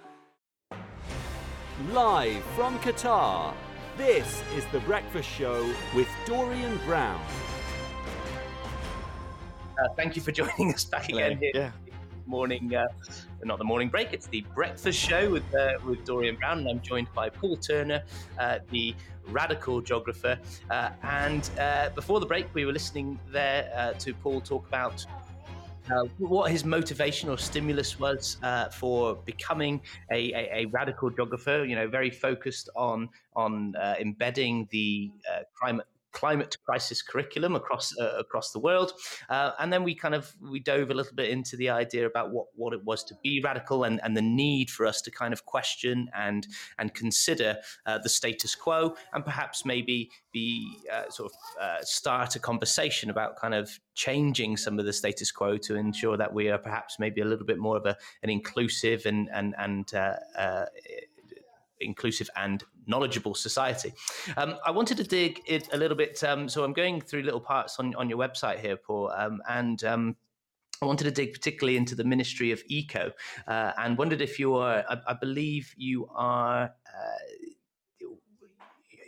[1.89, 3.55] Live from Qatar,
[3.97, 7.19] this is The Breakfast Show with Dorian Brown.
[9.81, 11.51] Uh, thank you for joining us back again here.
[11.55, 11.71] Yeah.
[12.27, 12.87] Morning, uh,
[13.43, 14.13] not the morning break.
[14.13, 18.03] It's the breakfast show with uh, with Dorian Brown, and I'm joined by Paul Turner,
[18.37, 18.93] uh, the
[19.27, 20.37] radical geographer.
[20.69, 25.03] Uh, and uh, before the break, we were listening there to Paul talk about
[25.89, 31.65] uh, what his motivation or stimulus was uh, for becoming a, a, a, radical geographer.
[31.65, 37.93] You know, very focused on on uh, embedding the uh, climate climate crisis curriculum across
[37.99, 38.93] uh, across the world,
[39.29, 42.31] uh, and then we kind of we dove a little bit into the idea about
[42.31, 45.33] what what it was to be radical and and the need for us to kind
[45.33, 46.47] of question and
[46.77, 52.35] and consider uh, the status quo and perhaps maybe be uh, sort of uh, start
[52.35, 56.49] a conversation about kind of changing some of the status quo to ensure that we
[56.49, 60.15] are perhaps maybe a little bit more of a an inclusive and and and uh,
[61.81, 63.93] inclusive and knowledgeable society.
[64.37, 66.23] Um, I wanted to dig it a little bit.
[66.23, 69.83] Um, so I'm going through little parts on, on your website here, Paul, um, and
[69.83, 70.15] um,
[70.81, 73.11] I wanted to dig particularly into the Ministry of Eco
[73.47, 76.63] uh, and wondered if you are, I, I believe you are.
[76.63, 77.47] Uh,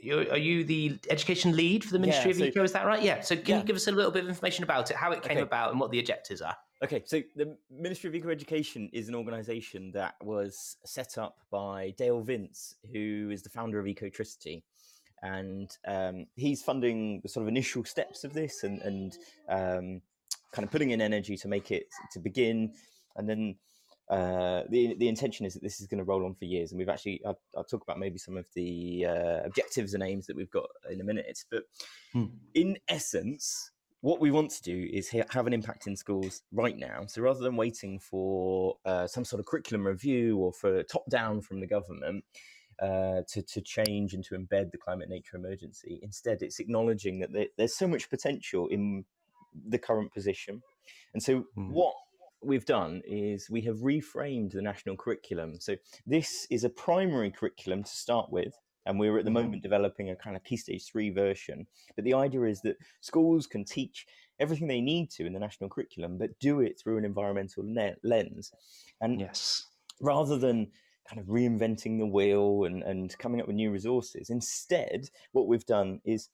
[0.04, 2.64] you're, are you the education lead for the Ministry yeah, of so, Eco?
[2.64, 3.02] Is that right?
[3.02, 3.22] Yeah.
[3.22, 3.58] So can yeah.
[3.60, 5.42] you give us a little bit of information about it, how it came okay.
[5.42, 6.56] about, and what the objectives are?
[6.84, 11.94] Okay, so the Ministry of Eco Education is an organisation that was set up by
[11.98, 14.64] Dale Vince, who is the founder of Ecotricity,
[15.22, 19.18] and um, he's funding the sort of initial steps of this and and
[19.48, 20.02] um,
[20.52, 22.74] kind of putting in energy to make it to begin,
[23.16, 23.56] and then.
[24.10, 26.78] Uh, the the intention is that this is going to roll on for years, and
[26.78, 30.36] we've actually I'll, I'll talk about maybe some of the uh, objectives and aims that
[30.36, 31.40] we've got in a minute.
[31.50, 31.64] But
[32.12, 32.26] hmm.
[32.54, 33.72] in essence,
[34.04, 37.06] what we want to do is have an impact in schools right now.
[37.08, 41.40] So rather than waiting for uh, some sort of curriculum review or for top down
[41.40, 42.26] from the government
[42.82, 47.32] uh, to, to change and to embed the climate nature emergency, instead it's acknowledging that
[47.32, 49.06] there, there's so much potential in
[49.70, 50.62] the current position.
[51.14, 51.72] And so mm.
[51.72, 51.94] what
[52.44, 55.62] we've done is we have reframed the national curriculum.
[55.62, 58.54] So this is a primary curriculum to start with
[58.86, 59.46] and we're at the mm-hmm.
[59.46, 61.66] moment developing a kind of key stage three version.
[61.96, 64.06] But the idea is that schools can teach
[64.40, 67.64] everything they need to in the national curriculum, but do it through an environmental
[68.04, 68.52] lens.
[69.02, 69.68] And yes,
[70.02, 70.72] rather than
[71.08, 74.30] kind of reinventing the wheel and, and coming up with new resources.
[74.30, 76.30] Instead, what we've done is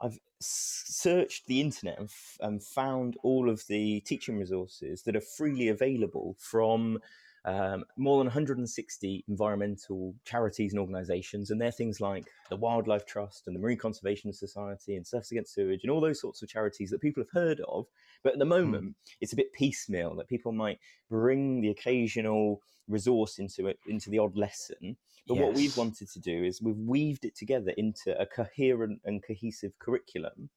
[0.00, 5.20] I've searched the internet and, f- and, found all of the teaching resources that are
[5.20, 6.98] freely available from
[7.44, 11.50] um, more than 160 environmental charities and organizations.
[11.50, 15.54] And they're things like the Wildlife Trust and the Marine Conservation Society and Surfers Against
[15.54, 17.86] Sewage and all those sorts of charities that people have heard of.
[18.22, 18.50] But at the hmm.
[18.50, 18.94] moment, mm.
[19.20, 20.78] it's a bit piecemeal that people might
[21.10, 24.96] bring the occasional resource into it, into the odd lesson.
[25.26, 25.44] But yes.
[25.44, 29.72] what we've wanted to do is we've weaved it together into a coherent and cohesive
[29.78, 30.50] curriculum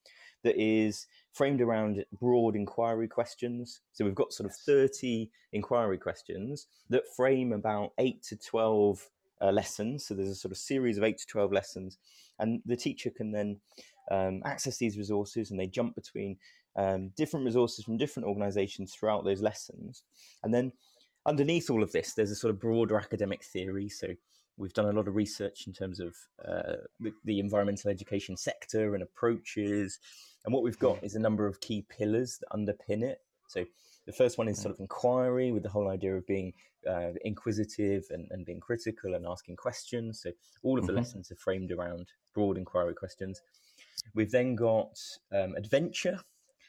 [0.47, 3.81] that is framed around broad inquiry questions.
[3.91, 9.09] So we've got sort of 30 inquiry questions that frame about 8 to 12
[9.41, 10.07] uh, lessons.
[10.07, 11.97] So there's a sort of series of 8 to 12 lessons.
[12.39, 13.59] And the teacher can then
[14.09, 16.37] um, access these resources and they jump between
[16.77, 20.03] um, different resources from different organizations throughout those lessons.
[20.43, 20.71] And then
[21.25, 23.89] underneath all of this, there's a sort of broader academic theory.
[23.89, 24.07] So
[24.57, 26.15] we've done a lot of research in terms of
[26.47, 29.99] uh, the, the, environmental education sector and approaches
[30.47, 33.19] and what we've got is a number of key pillars that underpin it.
[33.49, 33.65] So
[34.05, 36.53] the first one is sort of inquiry, with the whole idea of being
[36.89, 40.21] uh, inquisitive and, and, being critical and asking questions.
[40.21, 40.31] So
[40.63, 40.99] all of the mm-hmm.
[40.99, 43.41] lessons are framed around broad inquiry questions.
[44.15, 44.97] We've then got
[45.33, 46.17] um, adventure,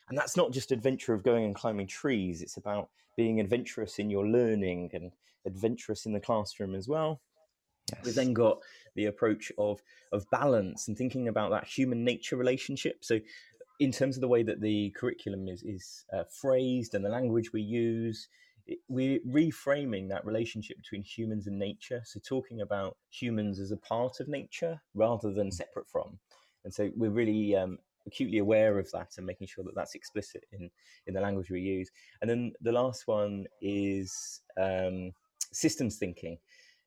[0.09, 2.42] and that's not just adventure of going and climbing trees.
[2.42, 5.12] It's about being adventurous in your learning and
[5.46, 7.20] adventurous in the classroom as well.
[7.92, 8.05] Yes.
[8.05, 8.59] We've then got
[8.94, 13.05] the approach of of balance and thinking about that human nature relationship.
[13.05, 13.20] So
[13.81, 17.53] in terms of the way that the curriculum is is uh, phrased and the language
[17.53, 18.29] we use,
[18.66, 22.03] it, we're reframing that relationship between humans and nature.
[22.05, 26.18] So talking about humans as a part of nature rather than separate from,
[26.64, 30.44] and so we're really um, acutely aware of that and making sure that that's explicit
[30.53, 30.70] in
[31.07, 31.90] in the language we use.
[32.20, 35.12] And then the last one is um,
[35.53, 36.38] systems thinking,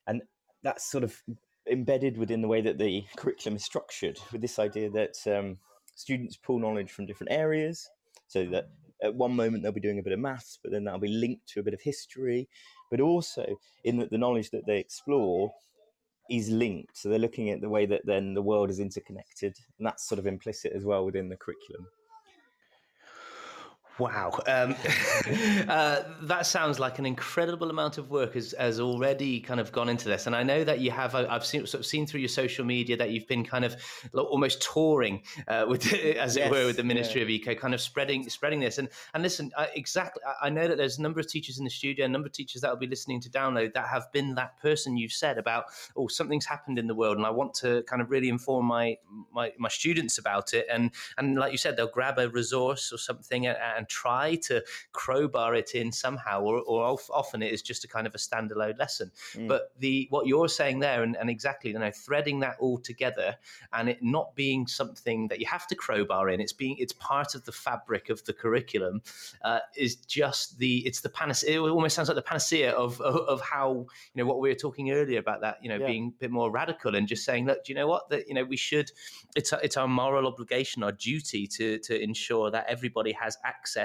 [0.07, 0.21] and
[0.63, 1.21] that's sort of
[1.69, 5.57] embedded within the way that the curriculum is structured with this idea that um,
[5.95, 7.89] students pull knowledge from different areas
[8.27, 8.69] so that
[9.03, 11.47] at one moment they'll be doing a bit of maths, but then that'll be linked
[11.47, 12.47] to a bit of history,
[12.89, 13.45] but also
[13.83, 15.51] in that the knowledge that they explore
[16.29, 16.97] is linked.
[16.97, 20.19] So they're looking at the way that then the world is interconnected, and that's sort
[20.19, 21.87] of implicit as well within the curriculum.
[24.01, 24.75] Wow, um,
[25.69, 29.89] uh, that sounds like an incredible amount of work has, has already kind of gone
[29.89, 30.25] into this.
[30.25, 31.13] And I know that you have.
[31.13, 33.75] I've seen sort of seen through your social media that you've been kind of
[34.15, 37.25] almost touring uh, with, as yes, it were, with the Ministry yeah.
[37.25, 38.79] of Eco, kind of spreading spreading this.
[38.79, 40.23] And and listen, uh, exactly.
[40.41, 42.63] I know that there's a number of teachers in the studio, a number of teachers
[42.63, 46.07] that will be listening to download that have been that person you've said about, oh,
[46.07, 48.97] something's happened in the world, and I want to kind of really inform my
[49.31, 50.65] my, my students about it.
[50.71, 54.63] And and like you said, they'll grab a resource or something and, and try to
[54.93, 58.77] crowbar it in somehow, or, or often it is just a kind of a standalone
[58.79, 59.11] lesson.
[59.33, 59.47] Mm.
[59.47, 63.35] But the what you're saying there, and, and exactly, you know, threading that all together,
[63.73, 67.35] and it not being something that you have to crowbar in, it's being it's part
[67.35, 69.01] of the fabric of the curriculum,
[69.43, 71.63] uh, is just the it's the panacea.
[71.63, 74.55] It almost sounds like the panacea of, of, of how you know what we were
[74.55, 75.87] talking earlier about that, you know, yeah.
[75.87, 78.33] being a bit more radical and just saying, look, do you know what that you
[78.33, 78.91] know we should
[79.35, 83.80] it's it's our moral obligation, our duty to to ensure that everybody has access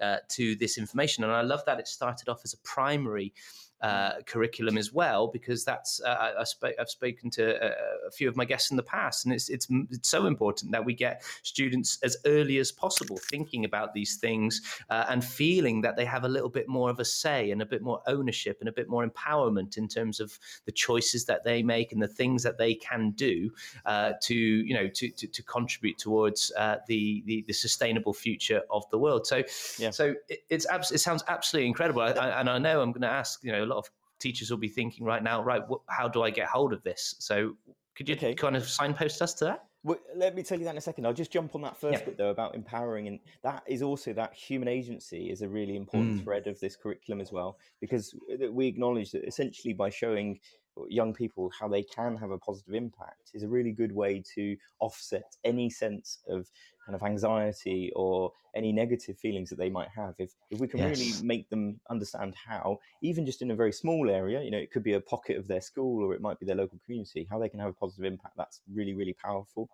[0.00, 1.24] uh, to this information.
[1.24, 3.32] And I love that it started off as a primary
[3.80, 8.28] uh, curriculum as well, because that's uh, I sp- I've spoken to a, a, few
[8.28, 11.22] of my guests in the past, and it's, it's it's so important that we get
[11.42, 16.24] students as early as possible thinking about these things uh, and feeling that they have
[16.24, 18.88] a little bit more of a say and a bit more ownership and a bit
[18.88, 22.74] more empowerment in terms of the choices that they make and the things that they
[22.74, 23.50] can do
[23.86, 28.62] uh, to you know to to, to contribute towards uh, the, the, the sustainable future
[28.70, 29.26] of the world.
[29.26, 29.42] So
[29.78, 29.90] yeah.
[29.90, 33.02] so it, it's abs- it sounds absolutely incredible, I, I, and I know I'm going
[33.02, 36.22] to ask you know lot of teachers will be thinking right now, right, how do
[36.22, 37.14] I get hold of this?
[37.18, 37.54] So
[37.96, 38.34] could you okay.
[38.34, 39.64] kind of signpost us to that?
[39.84, 41.06] Well, let me tell you that in a second.
[41.06, 42.04] I'll just jump on that first yeah.
[42.04, 46.20] bit though about empowering, and that is also that human agency is a really important
[46.20, 46.24] mm.
[46.24, 48.14] thread of this curriculum as well, because
[48.50, 50.40] we acknowledge that essentially by showing
[50.88, 54.56] young people how they can have a positive impact is a really good way to
[54.80, 56.48] offset any sense of
[56.88, 60.80] kind of anxiety or any negative feelings that they might have if, if we can
[60.80, 60.98] yes.
[60.98, 64.72] really make them understand how even just in a very small area you know it
[64.72, 67.38] could be a pocket of their school or it might be their local community how
[67.38, 69.68] they can have a positive impact that's really really powerful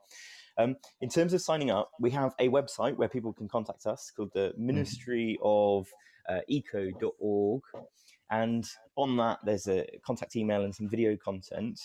[0.59, 4.11] um, in terms of signing up we have a website where people can contact us
[4.15, 4.67] called the mm-hmm.
[4.67, 5.79] ministry mm.
[5.79, 5.87] of
[6.29, 7.63] uh, eco.org
[8.43, 11.81] and on that, there's a contact email and some video content.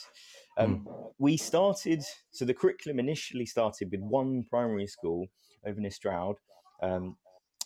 [0.58, 1.12] Um, mm.
[1.20, 5.28] We started, so the curriculum initially started with one primary school
[5.66, 6.38] over near Stroud.
[6.82, 7.18] Um,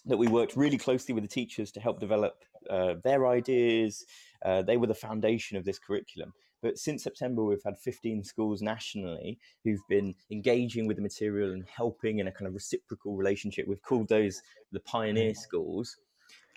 [0.05, 2.33] that we worked really closely with the teachers to help develop
[2.69, 4.03] uh, their ideas.
[4.43, 6.33] Uh, they were the foundation of this curriculum.
[6.61, 11.65] But since September, we've had 15 schools nationally who've been engaging with the material and
[11.67, 13.65] helping in a kind of reciprocal relationship.
[13.65, 14.41] We've called those
[14.73, 15.97] the pioneer schools.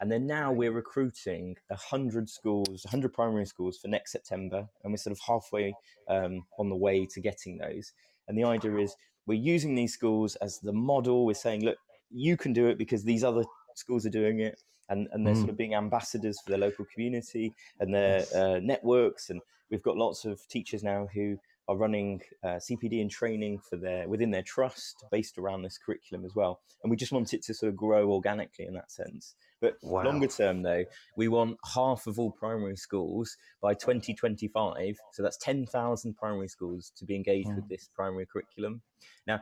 [0.01, 4.69] And then now we're recruiting 100 schools, 100 primary schools for next September.
[4.83, 5.75] And we're sort of halfway
[6.09, 7.93] um, on the way to getting those.
[8.29, 8.95] And the idea is
[9.27, 11.25] we're using these schools as the model.
[11.25, 11.79] We're saying, look,
[12.11, 13.45] you can do it because these other
[13.75, 14.63] schools are doing it.
[14.89, 15.39] And, and they're mm.
[15.39, 19.31] sort of being ambassadors for their local community and their uh, networks.
[19.31, 19.41] And
[19.71, 21.39] we've got lots of teachers now who
[21.69, 26.25] are running uh, CPD and training for their within their trust based around this curriculum
[26.25, 26.61] as well.
[26.83, 29.35] And we just want it to sort of grow organically in that sense.
[29.61, 30.05] But wow.
[30.05, 30.85] longer term, though,
[31.17, 34.97] we want half of all primary schools by 2025.
[35.13, 37.57] So that's 10,000 primary schools to be engaged mm.
[37.57, 38.83] with this primary curriculum.
[39.27, 39.41] Now,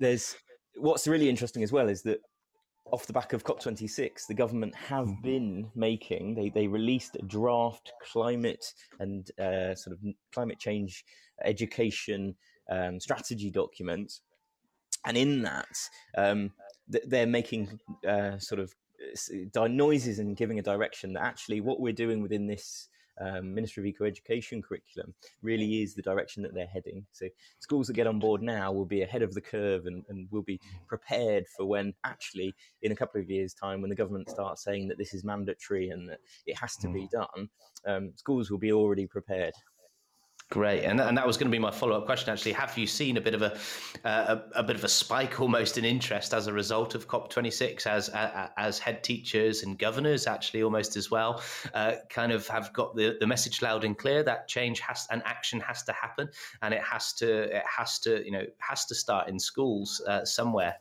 [0.00, 0.36] there's
[0.76, 2.20] what's really interesting as well is that
[2.92, 5.22] off the back of COP26, the government have mm-hmm.
[5.22, 8.64] been making, they, they released a draft climate
[9.00, 9.98] and uh, sort of
[10.32, 11.04] climate change
[11.44, 12.36] education
[12.70, 14.20] um, strategy document.
[15.04, 15.76] And in that,
[16.16, 16.52] um,
[16.88, 18.72] they're making uh, sort of
[19.68, 22.88] noises and giving a direction that actually what we're doing within this
[23.20, 27.06] um, Ministry of Eco Education curriculum really is the direction that they're heading.
[27.12, 27.28] So
[27.60, 30.42] schools that get on board now will be ahead of the curve and, and will
[30.42, 34.62] be prepared for when actually in a couple of years' time, when the government starts
[34.62, 37.10] saying that this is mandatory and that it has to be mm.
[37.10, 37.48] done,
[37.86, 39.54] um, schools will be already prepared.
[40.48, 42.32] Great, and and that was going to be my follow up question.
[42.32, 43.58] Actually, have you seen a bit of a,
[44.04, 47.30] uh, a, a bit of a spike almost in interest as a result of COP
[47.30, 51.42] twenty six, as uh, as head teachers and governors actually almost as well,
[51.74, 55.20] uh, kind of have got the, the message loud and clear that change has and
[55.24, 56.28] action has to happen,
[56.62, 60.24] and it has to it has to you know has to start in schools uh,
[60.24, 60.76] somewhere.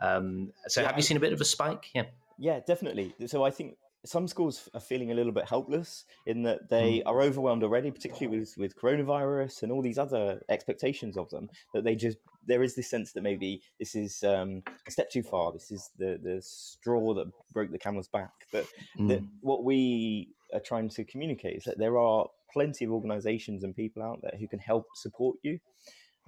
[0.00, 1.90] Um, so, yeah, have you seen a bit of a spike?
[1.92, 2.04] Yeah.
[2.38, 3.14] Yeah, definitely.
[3.26, 7.02] So I think some schools are feeling a little bit helpless in that they mm.
[7.06, 11.48] are overwhelmed already, particularly with, with coronavirus and all these other expectations of them.
[11.74, 15.22] That they just there is this sense that maybe this is um, a step too
[15.22, 15.52] far.
[15.52, 18.32] This is the the straw that broke the camel's back.
[18.52, 18.66] But
[18.98, 19.08] mm.
[19.08, 23.74] that what we are trying to communicate is that there are plenty of organisations and
[23.76, 25.58] people out there who can help support you.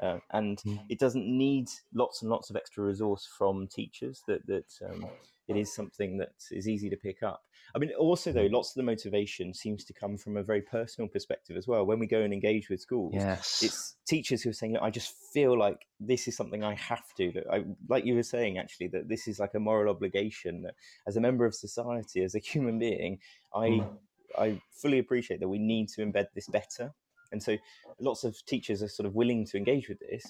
[0.00, 0.80] Uh, and mm.
[0.88, 5.06] it doesn't need lots and lots of extra resource from teachers that that um,
[5.48, 7.42] it is something that is easy to pick up.
[7.74, 11.08] I mean, also though, lots of the motivation seems to come from a very personal
[11.08, 11.84] perspective as well.
[11.84, 13.62] When we go and engage with schools, yes.
[13.62, 17.12] it's teachers who are saying, "Look, I just feel like this is something I have
[17.16, 20.62] to." Look, I, like you were saying, actually, that this is like a moral obligation.
[20.62, 20.74] That
[21.06, 23.18] as a member of society, as a human being,
[23.54, 23.98] I mm.
[24.38, 26.94] I fully appreciate that we need to embed this better.
[27.32, 27.56] And so,
[28.00, 30.24] lots of teachers are sort of willing to engage with this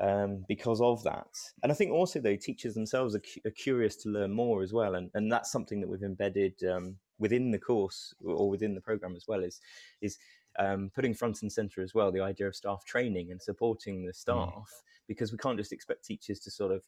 [0.00, 1.28] um, because of that.
[1.62, 4.72] And I think also, though, teachers themselves are, cu- are, curious to learn more as
[4.72, 4.94] well.
[4.94, 9.14] And, and that's something that we've embedded um, within the course or within the program
[9.16, 9.60] as well is,
[10.00, 10.18] is
[10.58, 14.12] um, putting front and center as well the idea of staff training and supporting the
[14.12, 14.16] mm.
[14.16, 14.82] staff mm.
[15.08, 16.82] because we can't just expect teachers to sort of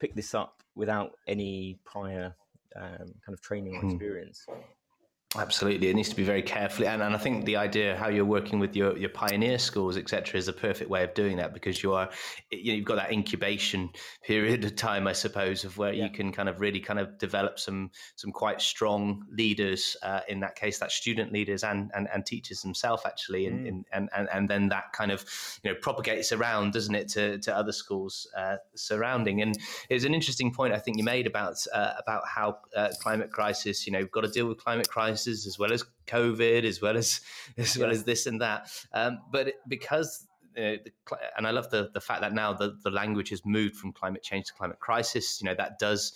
[0.00, 2.34] pick this up without any prior
[2.76, 3.90] um, kind of training or hmm.
[3.90, 4.46] experience.
[5.36, 8.24] Absolutely, it needs to be very carefully, and, and I think the idea how you're
[8.24, 11.84] working with your, your pioneer schools, etc., is a perfect way of doing that because
[11.84, 12.10] you are
[12.50, 13.90] you know, you've got that incubation
[14.24, 16.06] period of time, I suppose, of where yeah.
[16.06, 19.96] you can kind of really kind of develop some some quite strong leaders.
[20.02, 23.84] Uh, in that case, that student leaders and and, and teachers themselves actually, and, mm.
[23.92, 25.24] and and and then that kind of
[25.62, 29.42] you know propagates around, doesn't it, to, to other schools uh, surrounding.
[29.42, 29.56] And
[29.88, 33.30] it was an interesting point I think you made about uh, about how uh, climate
[33.30, 36.80] crisis, you know, we've got to deal with climate crisis as well as COVID, as
[36.80, 37.20] well as
[37.58, 37.82] as yeah.
[37.82, 38.70] well as this and that.
[38.92, 40.92] Um, but because uh, the,
[41.36, 44.22] and I love the the fact that now the, the language has moved from climate
[44.22, 45.40] change to climate crisis.
[45.40, 46.12] You know that does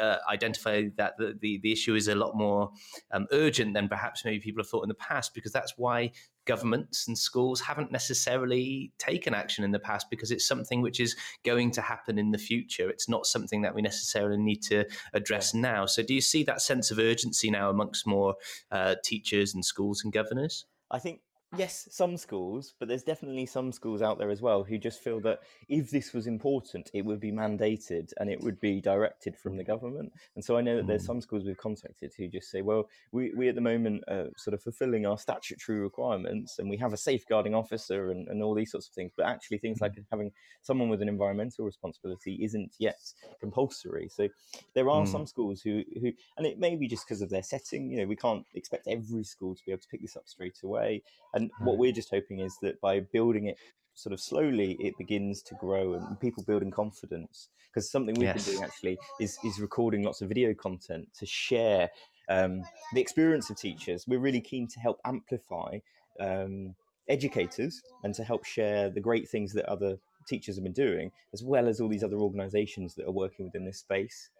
[0.00, 2.70] uh, identify that the, the, the issue is a lot more
[3.10, 5.34] um, urgent than perhaps maybe people have thought in the past.
[5.34, 6.12] Because that's why
[6.44, 11.16] governments and schools haven't necessarily taken action in the past because it's something which is
[11.44, 12.88] going to happen in the future.
[12.88, 15.86] It's not something that we necessarily need to address now.
[15.86, 18.34] So, do you see that sense of urgency now amongst more
[18.70, 20.66] uh, teachers and schools and governors?
[20.90, 21.20] I think
[21.56, 25.20] yes, some schools, but there's definitely some schools out there as well who just feel
[25.20, 29.56] that if this was important, it would be mandated and it would be directed from
[29.56, 30.12] the government.
[30.34, 31.06] And so I know that there's mm.
[31.06, 34.54] some schools we've contacted who just say, well, we, we at the moment are sort
[34.54, 38.70] of fulfilling our statutory requirements and we have a safeguarding officer and, and all these
[38.70, 39.12] sorts of things.
[39.16, 40.04] But actually, things like mm.
[40.10, 40.32] having
[40.62, 42.98] someone with an environmental responsibility isn't yet
[43.40, 44.08] compulsory.
[44.08, 44.28] So
[44.74, 45.08] there are mm.
[45.08, 48.06] some schools who, who, and it may be just because of their setting, you know,
[48.06, 51.02] we can't expect every school to be able to pick this up straight away.
[51.34, 53.56] And and what we're just hoping is that by building it
[53.94, 57.48] sort of slowly it begins to grow and people building confidence.
[57.72, 58.44] Because something we've yes.
[58.44, 61.90] been doing actually is is recording lots of video content to share
[62.28, 64.04] um, the experience of teachers.
[64.06, 65.78] We're really keen to help amplify
[66.20, 66.74] um,
[67.08, 71.42] educators and to help share the great things that other teachers have been doing, as
[71.42, 74.30] well as all these other organisations that are working within this space.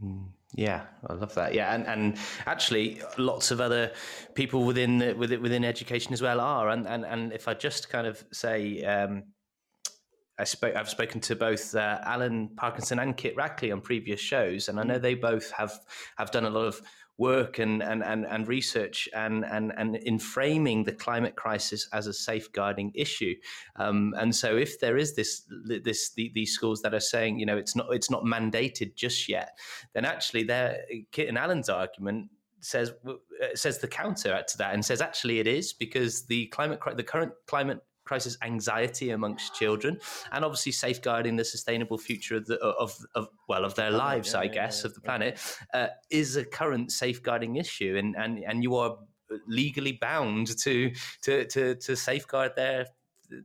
[0.00, 0.22] Hmm.
[0.54, 1.54] Yeah, I love that.
[1.54, 3.92] Yeah, and, and actually, lots of other
[4.34, 6.70] people within the, within within education as well are.
[6.70, 9.24] And and, and if I just kind of say, um,
[10.38, 14.68] I spoke, I've spoken to both uh, Alan Parkinson and Kit Rackley on previous shows,
[14.68, 15.78] and I know they both have
[16.18, 16.80] have done a lot of
[17.20, 22.06] work and and and, and research and, and and in framing the climate crisis as
[22.06, 23.34] a safeguarding issue.
[23.76, 27.46] Um, and so, if there is this this the, these schools that are saying, you
[27.46, 29.58] know, it's not it's not mandated just yet,
[29.92, 30.78] then actually, there
[31.12, 33.14] Kit and Alan's argument says uh,
[33.54, 37.32] says the counter to that and says actually it is because the climate the current
[37.46, 37.80] climate
[38.10, 39.96] crisis anxiety amongst children,
[40.32, 44.40] and obviously safeguarding the sustainable future of the, of, of well of their lives, yeah,
[44.40, 45.38] I guess, yeah, of the planet,
[45.72, 48.96] uh, is a current safeguarding issue, and and and you are
[49.46, 50.90] legally bound to
[51.22, 52.86] to to, to safeguard their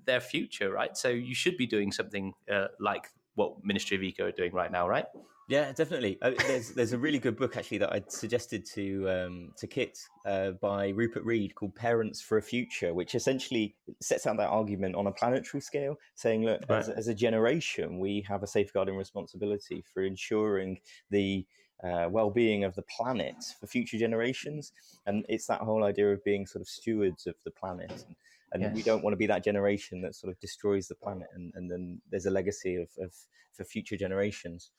[0.05, 0.97] their future, right?
[0.97, 3.05] So you should be doing something uh, like
[3.35, 5.05] what Ministry of Eco are doing right now, right?
[5.47, 6.17] Yeah, definitely.
[6.23, 9.99] Uh, there's there's a really good book actually that I suggested to um, to Kit
[10.25, 14.95] uh, by Rupert Read called Parents for a Future, which essentially sets out that argument
[14.95, 16.79] on a planetary scale, saying, look, right.
[16.79, 20.79] as, as, a generation, we have a safeguarding responsibility for ensuring
[21.11, 21.45] the
[21.83, 24.71] uh, well-being of the planet for future generations,
[25.05, 27.91] and it's that whole idea of being sort of stewards of the planet.
[27.91, 28.15] And,
[28.53, 28.75] and yes.
[28.75, 31.69] we don't want to be that generation that sort of destroys the planet, and, and
[31.69, 33.13] then there's a legacy of, of
[33.53, 34.71] for future generations.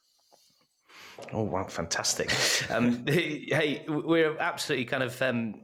[1.33, 2.33] Oh wow, fantastic!
[2.71, 5.61] Um, hey, we're absolutely kind of um,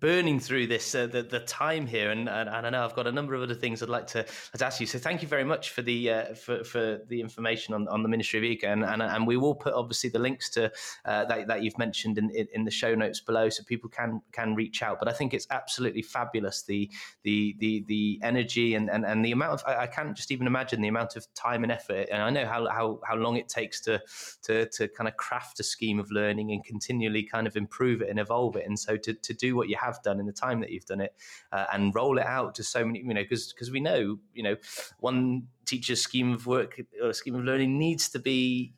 [0.00, 3.06] burning through this uh, the, the time here, and, and, and I know I've got
[3.06, 4.24] a number of other things I'd like to,
[4.60, 4.86] ask you.
[4.86, 8.08] So thank you very much for the uh, for, for the information on, on the
[8.08, 10.70] Ministry of Eco, and, and, and we will put obviously the links to
[11.04, 14.22] uh, that, that you've mentioned in, in, in the show notes below, so people can
[14.32, 14.98] can reach out.
[14.98, 16.90] But I think it's absolutely fabulous the
[17.22, 20.46] the the the energy and, and, and the amount of I, I can't just even
[20.46, 23.48] imagine the amount of time and effort, and I know how how, how long it
[23.48, 24.00] takes to
[24.42, 28.08] to to kind of craft a scheme of learning and continually kind of improve it
[28.08, 30.60] and evolve it, and so to to do what you have done in the time
[30.60, 31.14] that you've done it
[31.52, 34.42] uh, and roll it out to so many, you know, because because we know, you
[34.42, 34.56] know,
[34.98, 38.74] one teacher's scheme of work or scheme of learning needs to be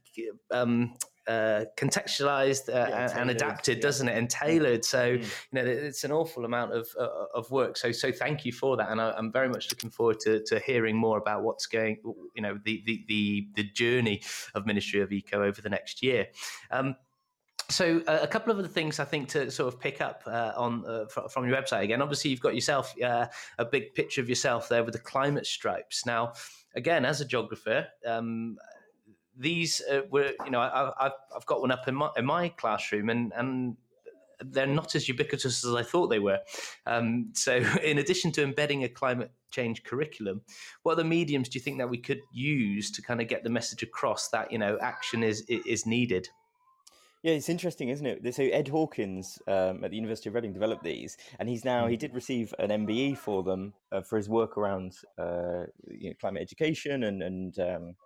[0.50, 0.94] um,
[1.26, 3.82] uh, contextualized uh, yeah, and, adapted, yeah.
[3.82, 4.84] doesn't it, and tailored.
[4.84, 5.22] So mm.
[5.22, 7.76] you know, it's an awful amount of uh, of work.
[7.76, 10.58] So so thank you for that, and I, am very much looking forward to, to
[10.58, 11.98] hearing more about what's going,
[12.34, 14.22] you know, the the the, the journey
[14.54, 16.26] of Ministry of Eco over the next year.
[16.70, 16.96] Um,
[17.68, 20.52] so uh, a couple of other things I think to sort of pick up uh,
[20.56, 22.02] on uh, fr- from your website again.
[22.02, 23.26] Obviously, you've got yourself uh,
[23.58, 26.04] a big picture of yourself there with the climate stripes.
[26.04, 26.34] Now,
[26.74, 28.58] again, as a geographer, um,
[29.36, 33.10] these uh, were you know I, have got one up in my, in my classroom
[33.10, 33.76] and and
[34.40, 36.40] they're not as ubiquitous as I thought they were.
[36.86, 40.42] Um, so, in addition to embedding a climate change curriculum,
[40.82, 43.50] what other mediums do you think that we could use to kind of get the
[43.50, 46.28] message across that you know action is is needed?
[47.24, 48.34] Yeah, it's interesting, isn't it?
[48.34, 51.94] So Ed Hawkins um, at the University of Reading developed these, and he's now he
[51.94, 52.00] hmm.
[52.00, 56.42] did receive an MBE for them uh, for his work around uh, you know, climate
[56.42, 57.96] education and and um,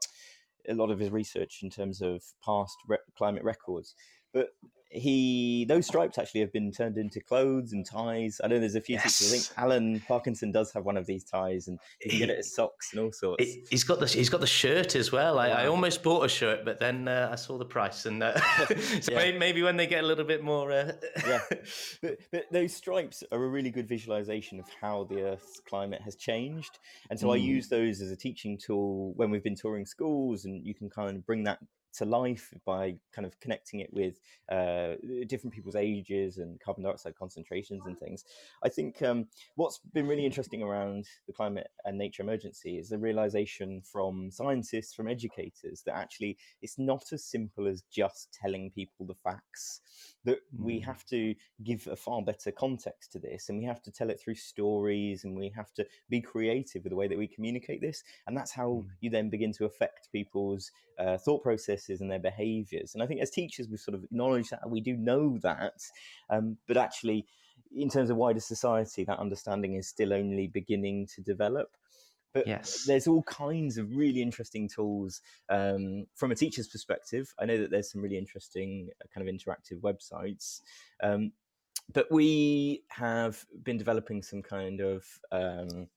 [0.69, 3.97] a lot of his research in terms of past re- climate records.
[4.33, 4.49] But
[4.91, 8.41] he those stripes actually have been turned into clothes and ties.
[8.43, 9.23] I know there's a few yes.
[9.23, 12.39] I think Alan Parkinson does have one of these ties, and you can get it
[12.39, 13.45] as socks and all sorts.
[13.69, 15.39] He's got the he's got the shirt as well.
[15.39, 18.39] I, I almost bought a shirt, but then uh, I saw the price, and uh,
[19.01, 19.37] so yeah.
[19.37, 20.73] maybe, when they get a little bit more.
[20.73, 20.93] Uh...
[21.27, 21.41] yeah,
[22.03, 26.17] but but those stripes are a really good visualization of how the Earth's climate has
[26.17, 26.79] changed,
[27.11, 27.35] and so mm.
[27.35, 30.89] I use those as a teaching tool when we've been touring schools, and you can
[30.89, 31.59] kind of bring that
[31.99, 34.21] to life by kind of connecting it with
[34.51, 34.95] uh,
[35.27, 38.25] different people's ages and carbon dioxide concentrations and things.
[38.63, 39.27] I think um,
[39.57, 44.95] what's been really interesting around the climate and nature emergency is the realization from scientists,
[44.95, 49.81] from educators, that actually it's not as simple as just telling people the facts.
[50.25, 50.65] That mm.
[50.65, 51.35] we have to
[51.65, 55.25] give a far better context to this, and we have to tell it through stories,
[55.25, 58.53] and we have to be creative with the way that we communicate this, and that's
[58.53, 58.87] how mm.
[59.01, 62.95] you then begin to affect people's uh, thought processes and their behaviors.
[62.95, 65.83] And I think as teachers, we've sort of acknowledged that we do know that,
[66.31, 67.27] um, but actually,
[67.75, 71.77] in terms of wider society, that understanding is still only beginning to develop.
[72.35, 72.85] But yes.
[72.85, 77.35] there's all kinds of really interesting tools um, from a teacher's perspective.
[77.39, 80.61] I know that there's some really interesting uh, kind of interactive websites.
[81.03, 81.33] Um,
[81.93, 85.89] but we have been developing some kind of um,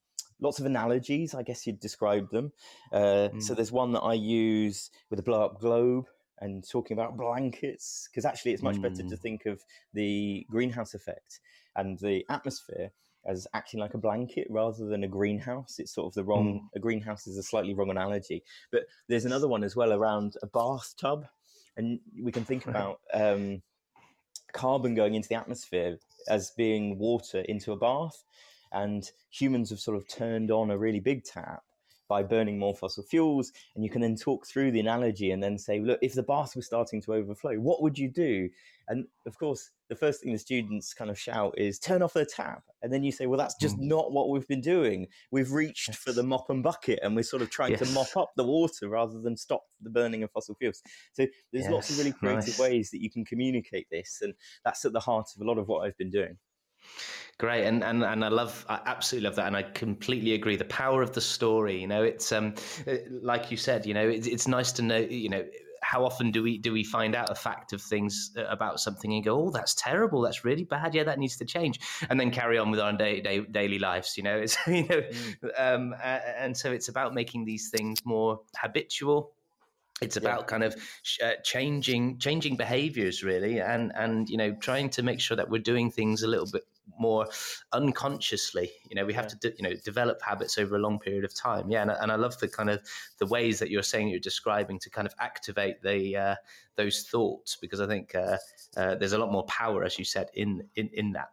[0.42, 2.52] lots of analogies, I guess you'd describe them.
[2.92, 3.42] Uh, mm.
[3.42, 6.06] So there's one that I use with a blow up globe
[6.40, 8.82] and talking about blankets, because actually it's much mm.
[8.82, 9.18] better to mm.
[9.18, 9.62] think of
[9.94, 11.40] the greenhouse effect
[11.76, 12.90] and the atmosphere
[13.24, 15.78] as acting like a blanket rather than a greenhouse.
[15.78, 16.76] It's sort of the wrong, mm.
[16.76, 18.42] a greenhouse is a slightly wrong analogy.
[18.72, 21.26] But there's another one as well around a bathtub.
[21.76, 23.62] And we can think about um,
[24.52, 28.24] carbon going into the atmosphere as being water into a bath.
[28.72, 31.62] And humans have sort of turned on a really big tap
[32.12, 33.52] by burning more fossil fuels.
[33.74, 36.54] And you can then talk through the analogy and then say, look, if the bath
[36.54, 38.50] was starting to overflow, what would you do?
[38.88, 42.26] And of course, the first thing the students kind of shout is turn off the
[42.26, 42.64] tap.
[42.82, 43.84] And then you say, well, that's just mm.
[43.84, 45.06] not what we've been doing.
[45.30, 45.96] We've reached yes.
[45.96, 47.80] for the mop and bucket and we're sort of trying yes.
[47.80, 50.82] to mop up the water rather than stop the burning of fossil fuels.
[51.14, 51.72] So there's yes.
[51.72, 52.58] lots of really creative nice.
[52.58, 54.18] ways that you can communicate this.
[54.20, 54.34] And
[54.66, 56.36] that's at the heart of a lot of what I've been doing.
[57.38, 60.54] Great, and, and and I love, I absolutely love that, and I completely agree.
[60.54, 62.54] The power of the story, you know, it's um,
[62.86, 65.44] uh, like you said, you know, it's, it's nice to know, you know,
[65.82, 69.12] how often do we do we find out a fact of things uh, about something
[69.12, 72.30] and go, oh, that's terrible, that's really bad, yeah, that needs to change, and then
[72.30, 75.48] carry on with our day, day, daily lives, you know, it's you know, mm.
[75.58, 79.32] um, and so it's about making these things more habitual
[80.00, 80.46] it's about yeah.
[80.46, 80.76] kind of
[81.22, 85.62] uh, changing changing behaviors really and and you know trying to make sure that we're
[85.62, 86.64] doing things a little bit
[86.98, 87.26] more
[87.72, 88.70] unconsciously.
[88.88, 89.50] You know we have yeah.
[89.50, 91.70] to you know develop habits over a long period of time.
[91.70, 92.80] Yeah and, and i love the kind of
[93.18, 96.34] the ways that you're saying you're describing to kind of activate the uh,
[96.76, 98.38] those thoughts because i think uh,
[98.76, 101.30] uh there's a lot more power as you said in in in that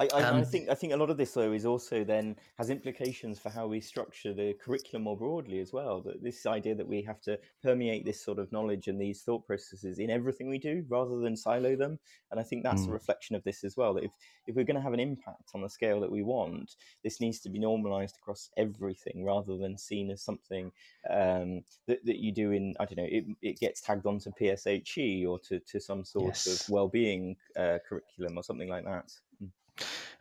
[0.00, 2.34] I, I, um, I, think I think a lot of this though is also then
[2.56, 6.00] has implications for how we structure the curriculum more broadly as well.
[6.00, 9.46] That this idea that we have to permeate this sort of knowledge and these thought
[9.46, 11.98] processes in everything we do rather than silo them.
[12.30, 12.88] And I think that's mm.
[12.88, 13.92] a reflection of this as well.
[13.92, 14.12] That if
[14.46, 17.40] if we're going to have an impact on the scale that we want, this needs
[17.40, 20.72] to be normalized across everything rather than seen as something
[21.10, 25.28] um, that that you do in I don't know it, it gets tagged onto PSHE
[25.28, 26.46] or to to some sort yes.
[26.46, 29.12] of well-being uh, curriculum or something like that.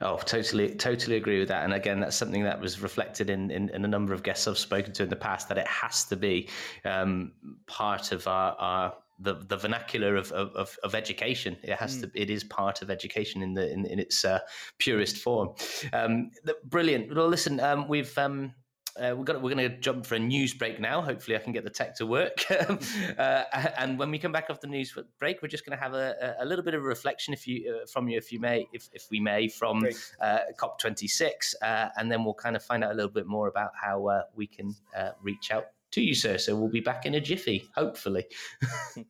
[0.01, 1.65] Oh, totally, totally agree with that.
[1.65, 4.57] And again, that's something that was reflected in, in, in a number of guests I've
[4.57, 6.47] spoken to in the past that it has to be
[6.85, 7.33] um,
[7.67, 11.57] part of our, our the, the vernacular of, of, of education.
[11.63, 12.01] It has mm.
[12.13, 12.21] to.
[12.21, 14.39] It is part of education in the in, in its uh,
[14.77, 15.49] purest form.
[15.91, 16.31] Um,
[16.63, 17.13] brilliant.
[17.13, 18.53] Well, listen, um, we've um,
[18.99, 21.01] uh, we're going we're going to jump for a news break now.
[21.01, 22.45] Hopefully, I can get the tech to work.
[23.17, 23.43] uh,
[23.77, 26.35] and when we come back off the news break, we're just going to have a,
[26.39, 28.89] a, little bit of a reflection, if you uh, from you, if you may, if,
[28.93, 29.85] if we may, from
[30.21, 33.71] uh, COP26, uh, and then we'll kind of find out a little bit more about
[33.81, 34.75] how uh, we can
[35.21, 36.37] reach out to you, sir.
[36.37, 38.25] So we'll be back in a jiffy, hopefully.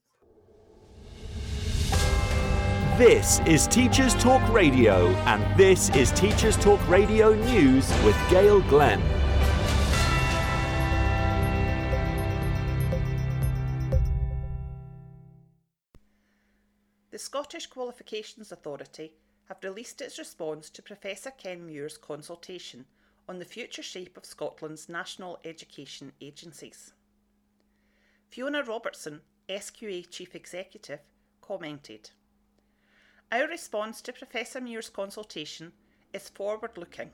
[3.00, 9.19] This is Teachers Talk Radio, and this is Teachers Talk Radio News with Gail Glenn.
[17.20, 19.12] The Scottish Qualifications Authority
[19.50, 22.86] have released its response to Professor Ken Muir's consultation
[23.28, 26.94] on the future shape of Scotland's national education agencies.
[28.30, 31.02] Fiona Robertson, SQA Chief Executive,
[31.42, 32.12] commented
[33.34, 35.74] Our response to Professor Muir's consultation
[36.14, 37.12] is forward looking,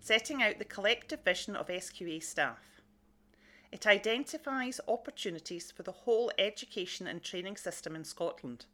[0.00, 2.82] setting out the collective vision of SQA staff.
[3.70, 8.66] It identifies opportunities for the whole education and training system in Scotland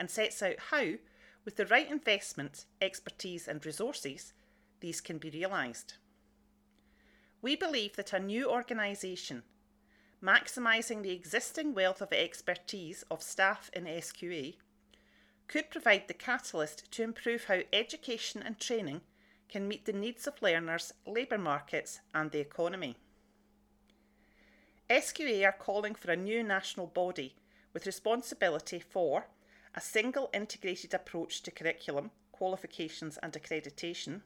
[0.00, 0.94] and sets out how,
[1.44, 4.32] with the right investment, expertise, and resources,
[4.80, 5.94] these can be realised.
[7.42, 9.42] We believe that a new organisation,
[10.24, 14.56] maximising the existing wealth of expertise of staff in SQA,
[15.48, 19.02] could provide the catalyst to improve how education and training
[19.50, 22.96] can meet the needs of learners, labour markets, and the economy.
[24.88, 27.34] SQA are calling for a new national body
[27.74, 29.26] with responsibility for
[29.74, 34.22] a single integrated approach to curriculum, qualifications and accreditation,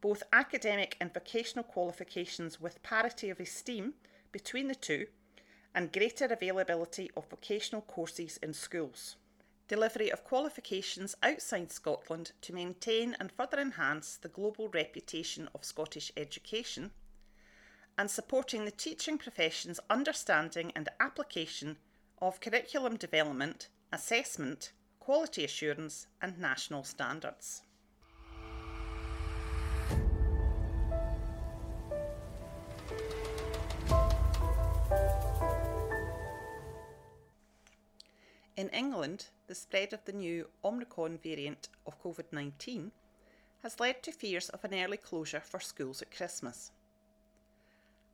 [0.00, 3.94] both academic and vocational qualifications with parity of esteem
[4.32, 5.06] between the two,
[5.74, 9.16] and greater availability of vocational courses in schools.
[9.66, 16.12] Delivery of qualifications outside Scotland to maintain and further enhance the global reputation of Scottish
[16.16, 16.90] education,
[17.96, 21.78] and supporting the teaching profession's understanding and application
[22.20, 27.62] of curriculum development assessment, quality assurance, and national standards.
[38.56, 42.90] In England, the spread of the new Omicron variant of COVID 19
[43.62, 46.72] has led to fears of an early closure for schools at Christmas.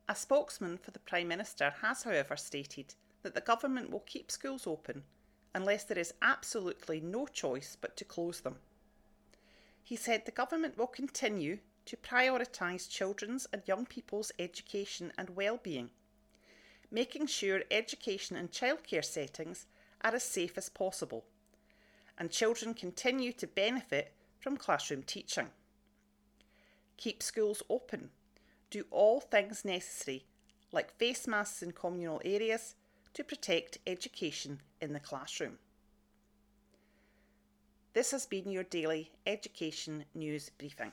[0.07, 4.67] A spokesman for the Prime Minister has, however, stated that the government will keep schools
[4.67, 5.03] open
[5.53, 8.55] unless there is absolutely no choice but to close them.
[9.83, 15.89] He said the government will continue to prioritise children's and young people's education and well-being,
[16.89, 19.65] making sure education and childcare settings
[20.01, 21.25] are as safe as possible,
[22.17, 25.47] and children continue to benefit from classroom teaching.
[26.97, 28.11] Keep schools open.
[28.69, 30.25] Do all things necessary,
[30.71, 32.75] like face masks in communal areas,
[33.13, 35.57] to protect education in the classroom.
[37.93, 40.91] This has been your daily education news briefing.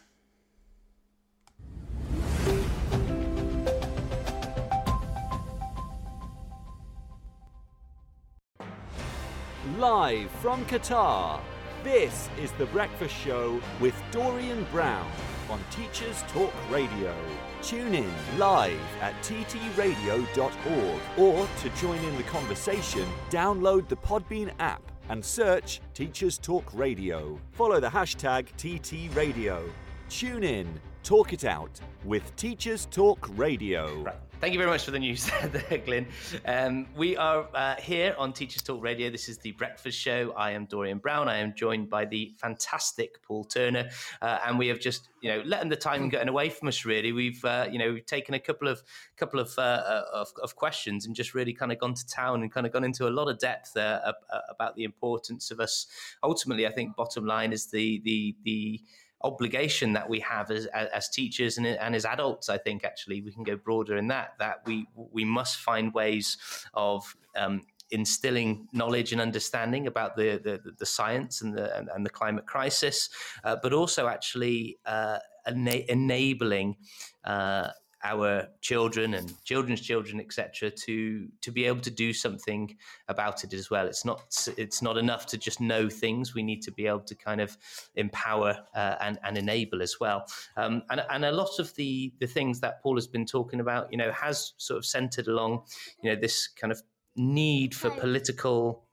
[9.78, 11.40] Live from Qatar,
[11.84, 15.08] this is The Breakfast Show with Dorian Brown
[15.50, 17.14] on Teachers Talk Radio.
[17.62, 24.82] Tune in live at ttradio.org or to join in the conversation, download the Podbean app
[25.08, 27.38] and search Teachers Talk Radio.
[27.52, 29.70] Follow the hashtag TTRadio.
[30.08, 34.02] Tune in, talk it out with Teachers Talk Radio.
[34.02, 34.27] Right.
[34.40, 36.06] Thank you very much for the news there, Glyn.
[36.46, 39.10] Um, we are uh, here on Teachers Talk Radio.
[39.10, 40.32] This is the Breakfast Show.
[40.36, 41.28] I am Dorian Brown.
[41.28, 43.90] I am joined by the fantastic Paul Turner,
[44.22, 46.84] uh, and we have just, you know, letting the time getting away from us.
[46.84, 48.80] Really, we've, uh, you know, we've taken a couple of
[49.16, 52.52] couple of, uh, of, of questions and just really kind of gone to town and
[52.52, 54.12] kind of gone into a lot of depth uh,
[54.48, 55.88] about the importance of us.
[56.22, 58.80] Ultimately, I think bottom line is the the the
[59.22, 62.48] obligation that we have as, as teachers and, and as adults.
[62.48, 66.36] I think actually we can go broader in that that we we must find ways
[66.74, 72.06] of um, instilling knowledge and understanding about the the, the science and the and, and
[72.06, 73.10] the climate crisis,
[73.44, 76.76] uh, but also actually uh, ena- enabling.
[77.24, 77.70] Uh,
[78.04, 82.76] our children and children's children, etc., to to be able to do something
[83.08, 83.86] about it as well.
[83.86, 84.22] It's not
[84.56, 86.34] it's not enough to just know things.
[86.34, 87.56] We need to be able to kind of
[87.96, 90.26] empower uh, and and enable as well.
[90.56, 93.90] Um, and and a lot of the the things that Paul has been talking about,
[93.90, 95.64] you know, has sort of centered along,
[96.02, 96.82] you know, this kind of
[97.16, 98.84] need for political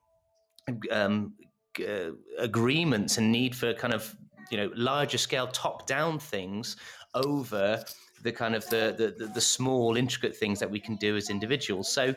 [0.92, 1.34] um,
[1.80, 4.16] uh, agreements and need for kind of
[4.50, 6.76] you know larger scale top down things
[7.14, 7.84] over
[8.26, 11.90] the kind of the, the, the small intricate things that we can do as individuals.
[11.90, 12.14] So,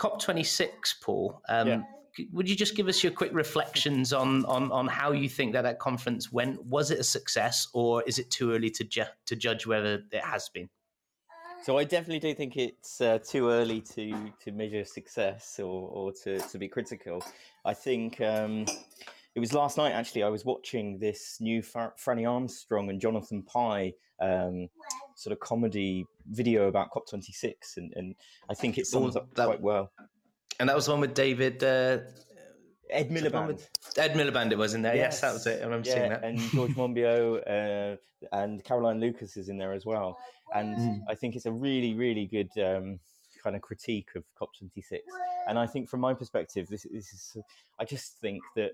[0.00, 0.68] COP26,
[1.02, 1.40] Paul.
[1.48, 1.82] Um, yeah.
[2.32, 5.62] Would you just give us your quick reflections on, on on how you think that
[5.62, 6.64] that conference went?
[6.64, 10.24] Was it a success, or is it too early to ju- to judge whether it
[10.24, 10.68] has been?
[11.64, 16.12] So I definitely do think it's uh, too early to to measure success or, or
[16.22, 17.20] to, to be critical.
[17.64, 18.64] I think um,
[19.34, 20.22] it was last night actually.
[20.22, 24.68] I was watching this new Franny Armstrong and Jonathan Pie um,
[25.14, 28.14] sort of comedy video about COP26, and, and
[28.50, 29.90] I think it sums up that, quite well.
[30.60, 31.62] And that was the one with David.
[31.62, 31.98] Uh,
[32.90, 33.66] Ed Miliband.
[33.96, 34.94] Ed Miliband, it was in there.
[34.94, 35.60] Yes, yes that was it.
[35.60, 36.24] I remember yeah, seeing that.
[36.24, 37.96] And George Monbiot uh,
[38.32, 40.18] and Caroline Lucas is in there as well.
[40.54, 41.00] And mm.
[41.08, 43.00] I think it's a really, really good um,
[43.42, 45.00] kind of critique of COP26.
[45.48, 47.36] And I think, from my perspective, this, this is.
[47.78, 48.70] I just think that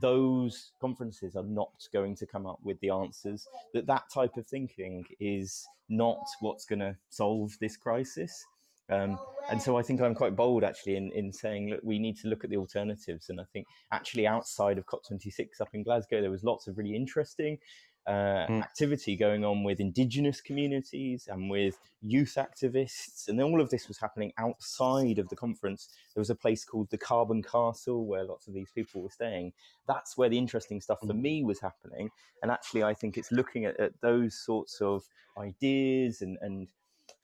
[0.00, 4.46] those conferences are not going to come up with the answers that that type of
[4.46, 8.44] thinking is not what's going to solve this crisis
[8.90, 9.18] um,
[9.50, 12.28] and so I think I'm quite bold actually in, in saying, look, we need to
[12.28, 13.30] look at the alternatives.
[13.30, 16.94] And I think actually outside of COP26 up in Glasgow, there was lots of really
[16.94, 17.58] interesting
[18.06, 18.62] uh, mm.
[18.62, 23.28] activity going on with indigenous communities and with youth activists.
[23.28, 25.88] And all of this was happening outside of the conference.
[26.14, 29.52] There was a place called the Carbon Castle where lots of these people were staying.
[29.86, 31.22] That's where the interesting stuff for hmm.
[31.22, 32.10] me was happening.
[32.42, 35.04] And actually, I think it's looking at, at those sorts of
[35.38, 36.68] ideas and, and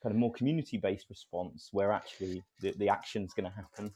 [0.03, 3.93] kind of more community based response where actually the, the action is going to happen.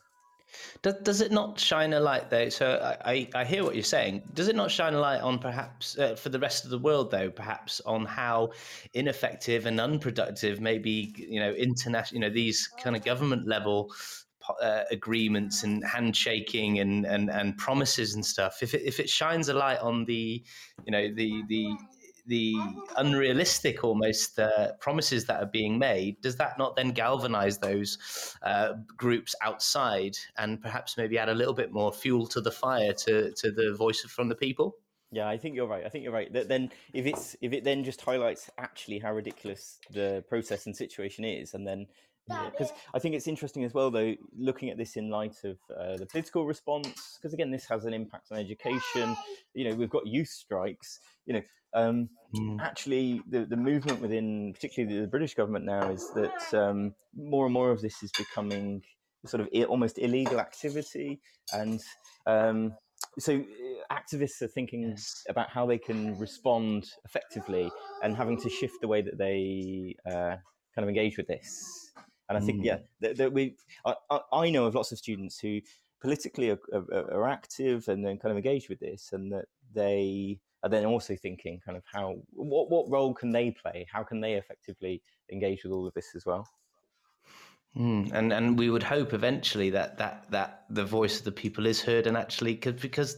[0.82, 2.48] Does, does it not shine a light though?
[2.48, 4.22] So I, I hear what you're saying.
[4.34, 7.10] Does it not shine a light on perhaps uh, for the rest of the world
[7.10, 8.50] though, perhaps on how
[8.92, 13.92] ineffective and unproductive maybe you know international, you know these kind of government level
[14.62, 18.62] uh, agreements and handshaking and, and and promises and stuff.
[18.62, 20.44] If it, if it shines a light on the
[20.84, 21.76] you know the the
[22.26, 22.54] the
[22.96, 27.98] unrealistic almost uh, promises that are being made, does that not then galvanize those
[28.42, 32.92] uh, groups outside and perhaps maybe add a little bit more fuel to the fire
[32.92, 34.76] to, to the voice from the people?
[35.10, 35.84] Yeah, I think you're right.
[35.86, 36.32] I think you're right.
[36.32, 40.74] That then, if it's if it then just highlights actually how ridiculous the process and
[40.74, 41.86] situation is, and then
[42.26, 45.58] because yeah, I think it's interesting as well, though, looking at this in light of
[45.78, 49.16] uh, the political response, because again, this has an impact on education.
[49.54, 51.00] You know, we've got youth strikes.
[51.26, 51.42] You know,
[51.74, 52.60] um, mm.
[52.60, 57.52] actually, the the movement within, particularly the British government now, is that um, more and
[57.52, 58.82] more of this is becoming
[59.26, 61.20] sort of almost illegal activity,
[61.52, 61.80] and
[62.26, 62.72] um,
[63.18, 64.96] so uh, activists are thinking
[65.28, 67.70] about how they can respond effectively
[68.02, 70.36] and having to shift the way that they uh,
[70.74, 71.83] kind of engage with this
[72.28, 72.64] and I think, mm.
[72.64, 73.94] yeah, that, that we, I,
[74.32, 75.60] I, know of lots of students who
[76.00, 80.38] politically are, are, are, active and then kind of engaged with this, and that they
[80.62, 83.86] are then also thinking kind of how, what, what role can they play?
[83.92, 86.48] How can they effectively engage with all of this as well?
[87.76, 91.66] Mm, and and we would hope eventually that that that the voice of the people
[91.66, 93.16] is heard and actually cause, because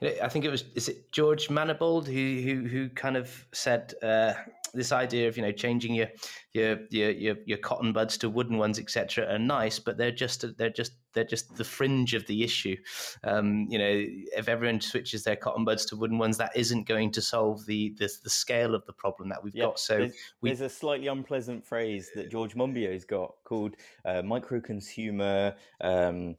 [0.00, 3.46] you know, I think it was is it George Mandelbrot who who who kind of
[3.52, 4.32] said uh,
[4.72, 6.08] this idea of you know changing your
[6.52, 10.70] your your your, cotton buds to wooden ones etc are nice but they're just they're
[10.70, 12.76] just they're just the fringe of the issue.
[13.24, 14.04] Um, you know
[14.36, 17.94] if everyone switches their cotton buds to wooden ones that isn't going to solve the
[17.98, 19.78] the, the scale of the problem that we've got.
[19.78, 24.60] So there's, we, there's, a slightly unpleasant phrase that George Monbiot's got called uh, micro
[24.60, 26.36] consumer um,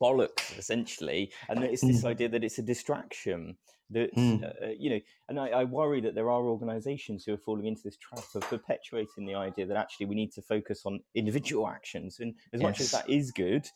[0.00, 2.08] bollocks essentially and it's this mm.
[2.08, 3.56] idea that it's a distraction
[3.90, 4.42] that mm.
[4.44, 7.82] uh, you know and I, I, worry that there are organizations who are falling into
[7.84, 12.18] this trap of perpetuating the idea that actually we need to focus on individual actions
[12.18, 12.62] and as yes.
[12.62, 13.68] much as that is good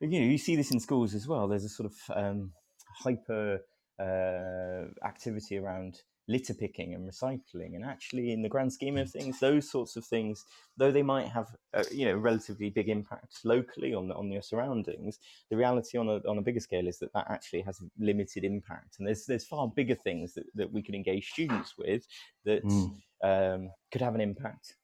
[0.00, 2.52] you know you see this in schools as well there's a sort of um,
[2.96, 3.60] hyper
[4.00, 9.40] uh, activity around litter picking and recycling and actually in the grand scheme of things
[9.40, 10.44] those sorts of things
[10.76, 15.18] though they might have a, you know relatively big impact locally on on your surroundings
[15.50, 18.96] the reality on a, on a bigger scale is that that actually has limited impact.
[18.98, 22.06] And there's there's far bigger things that, that we can engage students with
[22.44, 22.90] that mm.
[23.22, 24.76] um, could have an impact.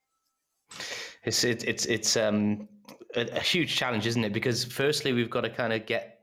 [1.23, 2.67] It's it, it's it's um
[3.15, 4.33] a, a huge challenge isn't it?
[4.33, 6.14] Because firstly we've got to kind of get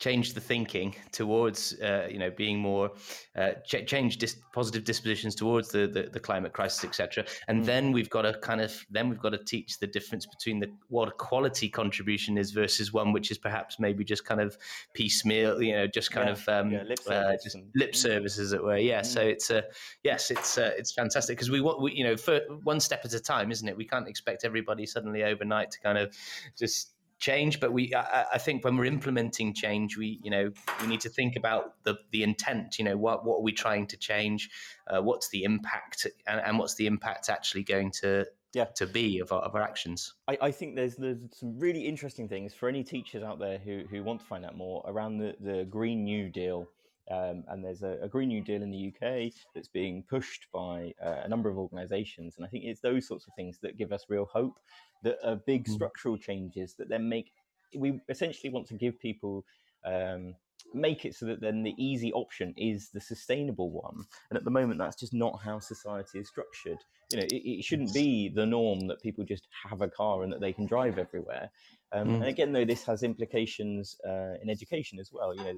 [0.00, 2.90] change the thinking towards uh, you know being more
[3.36, 7.66] uh, ch- change dis- positive dispositions towards the, the, the climate crisis etc and mm.
[7.66, 10.68] then we've got to kind of then we've got to teach the difference between the
[10.88, 14.58] what a quality contribution is versus one which is perhaps maybe just kind of
[14.94, 16.32] piecemeal you know just kind yeah.
[16.32, 19.06] of um, yeah, lip, uh, service uh, just lip service as it were yeah mm.
[19.06, 19.62] so it's uh,
[20.02, 23.12] yes it's uh, it's fantastic because we want we, you know for one step at
[23.12, 26.12] a time isn't it we can't expect everybody suddenly overnight to kind of
[26.58, 26.93] just
[27.24, 30.50] change but we I, I, think when we're implementing change we you know
[30.82, 33.86] we need to think about the the intent you know what what are we trying
[33.86, 34.50] to change?
[34.86, 38.66] Uh, what's the impact and, and, what's the impact actually going to yeah.
[38.76, 40.14] to be of our, of our actions?
[40.28, 43.84] I, I, think there's there's some really interesting things for any teachers out there who
[43.90, 46.68] who want to find out more around the the green new deal.
[47.10, 50.94] Um, and there's a, a, Green New Deal in the UK that's being pushed by
[51.04, 53.92] uh, a number of organisations, and I think it's those sorts of things that give
[53.92, 54.58] us real hope
[55.04, 55.72] that are big mm.
[55.72, 57.30] structural changes that then make
[57.76, 59.44] we essentially want to give people
[59.84, 60.34] um,
[60.72, 64.50] make it so that then the easy option is the sustainable one and at the
[64.50, 66.78] moment that's just not how society is structured
[67.12, 70.32] you know it, it shouldn't be the norm that people just have a car and
[70.32, 71.50] that they can drive everywhere
[71.92, 72.14] um, mm.
[72.16, 75.54] and again though this has implications uh, in education as well you know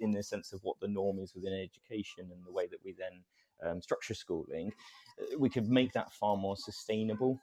[0.00, 2.92] in the sense of what the norm is within education and the way that we
[2.92, 3.22] then
[3.68, 4.72] um, structure schooling
[5.20, 7.38] uh, we could make that far more sustainable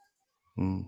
[0.58, 0.86] mm.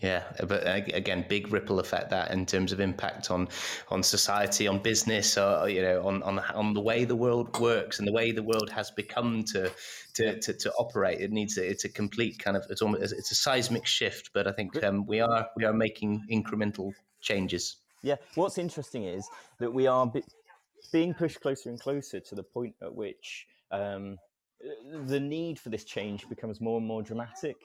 [0.00, 3.48] Yeah, but again, big ripple effect that in terms of impact on
[3.90, 8.00] on society, on business, or you know, on on on the way the world works
[8.00, 9.70] and the way the world has become to
[10.14, 11.20] to to, to operate.
[11.20, 14.30] It needs a, it's a complete kind of it's almost it's a seismic shift.
[14.34, 17.76] But I think um, we are we are making incremental changes.
[18.02, 19.28] Yeah, what's interesting is
[19.60, 20.24] that we are be-
[20.92, 24.18] being pushed closer and closer to the point at which um,
[25.06, 27.56] the need for this change becomes more and more dramatic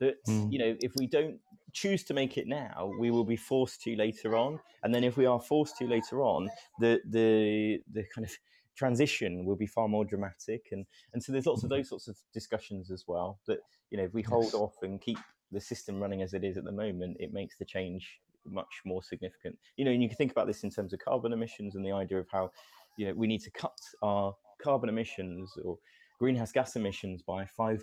[0.00, 0.50] that mm.
[0.50, 1.38] you know if we don't
[1.72, 5.16] choose to make it now we will be forced to later on and then if
[5.16, 6.48] we are forced to later on
[6.80, 8.32] the the the kind of
[8.76, 12.16] transition will be far more dramatic and and so there's lots of those sorts of
[12.32, 13.58] discussions as well that
[13.90, 14.54] you know if we hold yes.
[14.54, 15.18] off and keep
[15.52, 19.02] the system running as it is at the moment it makes the change much more
[19.02, 21.84] significant you know and you can think about this in terms of carbon emissions and
[21.84, 22.50] the idea of how
[22.96, 25.76] you know we need to cut our carbon emissions or
[26.20, 27.80] greenhouse gas emissions by 5%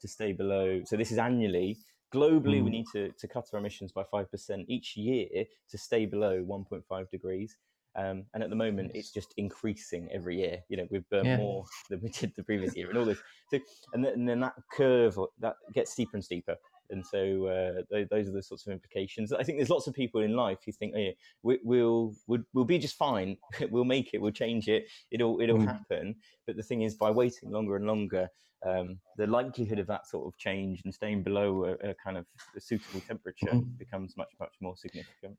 [0.00, 0.80] to stay below.
[0.84, 1.76] So this is annually.
[2.14, 2.64] Globally, mm.
[2.64, 7.10] we need to, to cut our emissions by 5% each year to stay below 1.5
[7.10, 7.56] degrees.
[7.96, 10.58] Um, and at the moment, it's just increasing every year.
[10.68, 11.38] You know, we've burned yeah.
[11.38, 13.18] more than we did the previous year, and all this.
[13.50, 13.58] So,
[13.94, 16.56] and then, and then that curve that gets steeper and steeper.
[16.90, 19.32] And so uh, th- those are the sorts of implications.
[19.32, 21.10] I think there's lots of people in life who think, oh, yeah,
[21.42, 23.36] we, will we'll, we'll be just fine.
[23.70, 24.20] we'll make it.
[24.20, 24.86] We'll change it.
[25.10, 25.66] It'll it'll mm.
[25.66, 26.16] happen.
[26.46, 28.28] But the thing is, by waiting longer and longer,
[28.66, 32.26] um, the likelihood of that sort of change and staying below a, a kind of
[32.56, 33.78] a suitable temperature mm.
[33.78, 35.36] becomes much much more significant.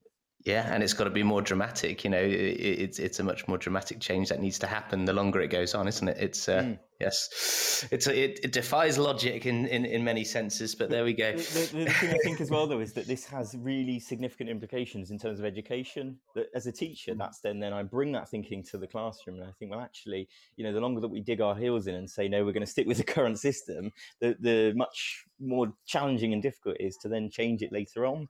[0.48, 2.06] Yeah, and it's got to be more dramatic.
[2.06, 5.12] You know, it, it's it's a much more dramatic change that needs to happen the
[5.12, 6.16] longer it goes on, isn't it?
[6.18, 6.80] It's uh, mm.
[7.02, 11.34] yes, it's it, it, defies logic in, in, in many senses, but there we go.
[11.34, 14.50] The, the, the thing I think as well, though, is that this has really significant
[14.50, 16.18] implications in terms of education.
[16.34, 17.18] That as a teacher, mm.
[17.18, 20.30] that's then then I bring that thinking to the classroom, and I think, well, actually,
[20.56, 22.66] you know, the longer that we dig our heels in and say no, we're going
[22.66, 23.92] to stick with the current system,
[24.22, 28.30] the the much more challenging and difficult it is to then change it later on.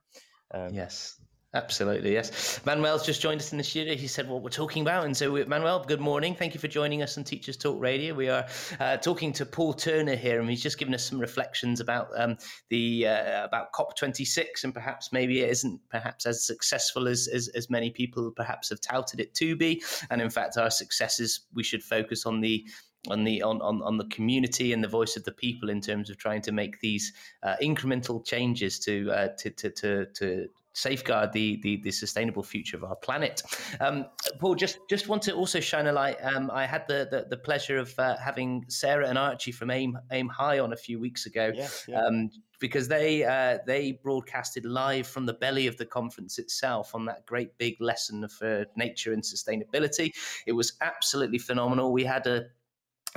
[0.52, 1.20] Um, yes.
[1.54, 2.60] Absolutely, yes.
[2.66, 3.94] Manuel's just joined us in the studio.
[3.94, 5.06] He said what we're talking about.
[5.06, 6.34] And so, Manuel, good morning.
[6.34, 8.14] Thank you for joining us on Teachers Talk Radio.
[8.14, 8.46] We are
[8.80, 12.36] uh, talking to Paul Turner here, and he's just given us some reflections about um,
[12.68, 17.70] the uh, about COP26 and perhaps maybe it isn't perhaps as successful as, as, as
[17.70, 19.82] many people perhaps have touted it to be.
[20.10, 22.66] And in fact, our successes, we should focus on the
[23.08, 26.10] on the on, on, on the community and the voice of the people in terms
[26.10, 30.48] of trying to make these uh, incremental changes to, uh, to, to to to
[30.78, 33.42] safeguard the, the, the sustainable future of our planet.
[33.80, 34.06] Um,
[34.38, 36.16] Paul, just just want to also shine a light.
[36.22, 39.98] Um, I had the, the, the pleasure of uh, having Sarah and Archie from Aim
[40.12, 41.52] Aim High on a few weeks ago.
[41.54, 42.02] Yeah, yeah.
[42.02, 47.04] Um, because they uh, they broadcasted live from the belly of the conference itself on
[47.06, 50.10] that great big lesson for nature and sustainability.
[50.46, 51.92] It was absolutely phenomenal.
[51.92, 52.46] We had a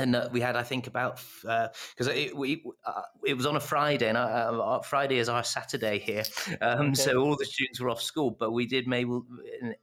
[0.02, 3.56] and uh, we had, I think, about because uh, it, we uh, it was on
[3.56, 6.24] a Friday, and uh, Friday is our Saturday here,
[6.62, 6.93] um, okay.
[6.95, 8.32] so all the students were off school.
[8.32, 9.12] But we did maybe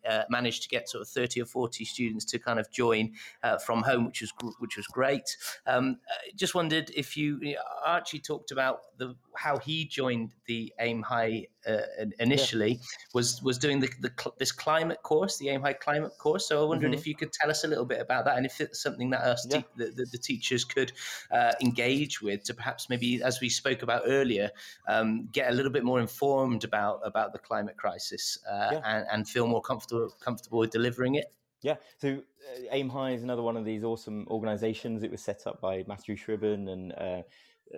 [0.09, 3.13] uh, manage to get sort of thirty or forty students to kind of join
[3.43, 5.37] uh, from home, which was which was great.
[5.67, 5.99] Um,
[6.35, 7.41] just wondered if you,
[7.85, 11.81] Archie talked about the how he joined the Aim High uh,
[12.19, 12.79] initially yeah.
[13.15, 16.49] was was doing the, the, this climate course, the Aim High climate course.
[16.49, 16.99] So I wondered mm-hmm.
[16.99, 19.21] if you could tell us a little bit about that, and if it's something that
[19.21, 19.59] us yeah.
[19.59, 20.93] te- the, the, the, teachers could
[21.31, 24.51] uh, engage with to perhaps maybe, as we spoke about earlier,
[24.89, 28.81] um, get a little bit more informed about about the climate crisis uh, yeah.
[28.85, 31.33] and, and feel more comfortable comfortable with delivering it.
[31.63, 35.03] Yeah, so uh, Aim High is another one of these awesome organisations.
[35.03, 37.23] It was set up by Matthew Shribben and uh,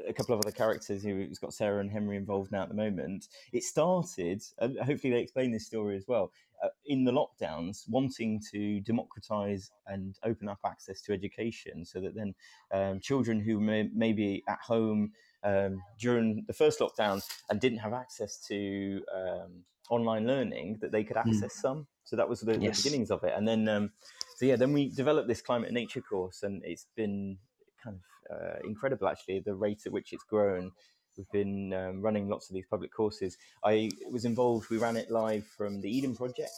[0.09, 3.29] a couple of other characters who's got Sarah and Henry involved now at the moment.
[3.53, 6.33] It started, and hopefully they explain this story as well,
[6.63, 12.15] uh, in the lockdowns, wanting to democratize and open up access to education so that
[12.15, 12.35] then
[12.73, 15.13] um, children who may, may, be at home
[15.43, 21.03] um, during the first lockdown and didn't have access to um, online learning, that they
[21.03, 21.29] could hmm.
[21.29, 21.63] access mm.
[21.63, 21.87] some.
[22.05, 22.77] So that was the, yes.
[22.77, 23.33] the, beginnings of it.
[23.37, 23.91] And then, um,
[24.37, 27.39] so yeah, then we developed this climate and nature course, and it's been
[27.83, 30.73] kind of uh, incredible actually the rate at which it's grown.
[31.17, 33.37] We've been um, running lots of these public courses.
[33.65, 34.71] I was involved.
[34.71, 36.53] We ran it live from the Eden Project,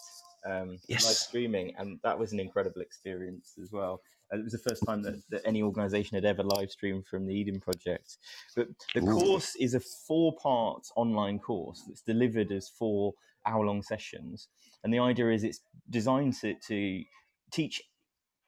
[0.47, 1.05] um, yes.
[1.05, 4.03] live streaming, and that was an incredible experience as well.
[4.33, 7.27] Uh, it was the first time that, that any organisation had ever live streamed from
[7.27, 8.19] the Eden Project.
[8.55, 9.19] But the Ooh.
[9.19, 13.15] course is a four-part online course that's delivered as four
[13.47, 14.49] hour-long sessions,
[14.85, 15.61] and the idea is it's
[15.91, 17.03] designed to, to
[17.51, 17.83] teach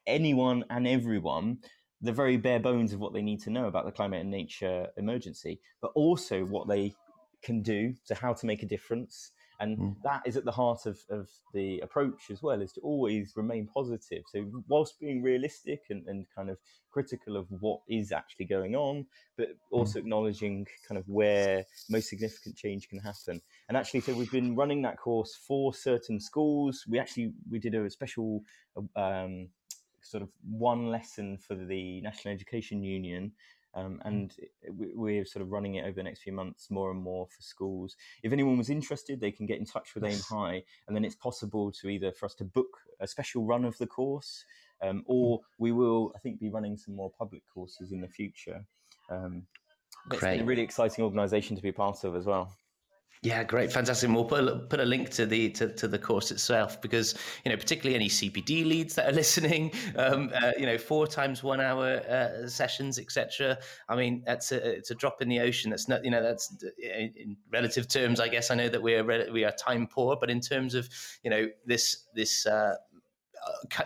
[0.07, 1.57] anyone and everyone
[2.05, 4.87] the very bare bones of what they need to know about the climate and nature
[4.97, 6.93] emergency, but also what they
[7.41, 9.31] can do, so how to make a difference.
[9.59, 9.95] And mm.
[10.03, 13.67] that is at the heart of, of the approach as well, is to always remain
[13.73, 14.23] positive.
[14.27, 16.57] So, whilst being realistic and, and kind of
[16.91, 19.05] critical of what is actually going on,
[19.37, 20.01] but also mm.
[20.01, 23.41] acknowledging kind of where most significant change can happen.
[23.69, 26.83] And actually, so we've been running that course for certain schools.
[26.89, 28.43] We actually we did a special
[28.97, 29.49] um,
[30.05, 33.31] sort of one lesson for the National Education Union.
[33.77, 34.07] Um, hmm.
[34.07, 34.35] and
[34.69, 37.97] we're sort of running it over the next few months more and more for schools.
[38.23, 41.15] If anyone was interested, they can get in touch with Aim High, and then it's
[41.15, 44.45] possible to either for us to book a special run of the course,
[44.81, 48.63] um, or we will, I think, be running some more public courses in the future.
[49.09, 49.43] Um,
[50.09, 52.55] it's been a really exciting organisation to be part of as well.
[53.25, 54.07] Yeah, great, fantastic.
[54.11, 57.49] We'll put a, put a link to the to, to the course itself because you
[57.49, 61.59] know particularly any CPD leads that are listening, um, uh, you know, four times one
[61.59, 63.57] hour uh, sessions, etc.
[63.89, 65.71] I mean, that's a, it's a drop in the ocean.
[65.71, 68.19] That's not you know that's in relative terms.
[68.19, 70.87] I guess I know that we are we are time poor, but in terms of
[71.23, 72.45] you know this this.
[72.45, 72.75] Uh,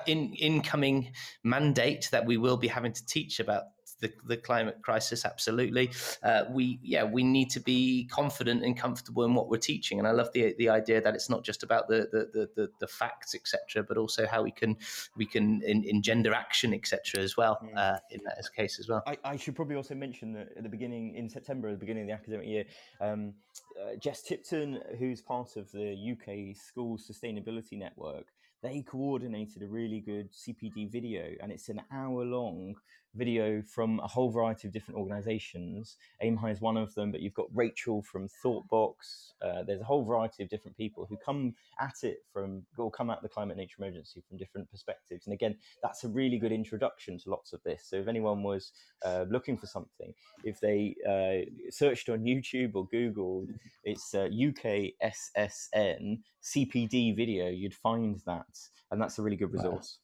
[0.08, 1.12] in incoming
[1.44, 3.64] mandate that we will be having to teach about
[4.00, 5.26] the, the climate crisis.
[5.26, 5.92] Absolutely,
[6.24, 10.00] uh, we yeah we need to be confident and comfortable in what we're teaching.
[10.00, 12.88] And I love the the idea that it's not just about the the the, the
[12.88, 14.78] facts etc., but also how we can
[15.16, 17.22] we can in, engender action etc.
[17.24, 17.78] as well mm.
[17.78, 19.04] uh, in that case as well.
[19.06, 22.04] I, I, should probably also mention that at the beginning in September, at the beginning
[22.04, 22.66] of the academic year.
[23.02, 23.34] Um,
[23.80, 28.28] uh, Jess Tipton, who's part of the UK School Sustainability Network,
[28.62, 32.76] they coordinated a really good CPD video, and it's an hour long
[33.20, 35.98] video from a whole variety of different organizations.
[36.22, 39.34] Aim High is one of them, but you've got Rachel from Thoughtbox.
[39.42, 43.10] Uh, there's a whole variety of different people who come at it from, or come
[43.10, 45.28] at the climate nature emergency from different perspectives.
[45.28, 47.84] And again, that's a really good introduction to lots of this.
[47.86, 48.72] So if anyone was
[49.06, 50.14] uh, looking for something,
[50.44, 53.50] if they uh, searched on YouTube or Googled,
[53.84, 58.48] it's uh, UKSSN CPD video, you'd find that.
[58.92, 60.00] And that's a really good resource.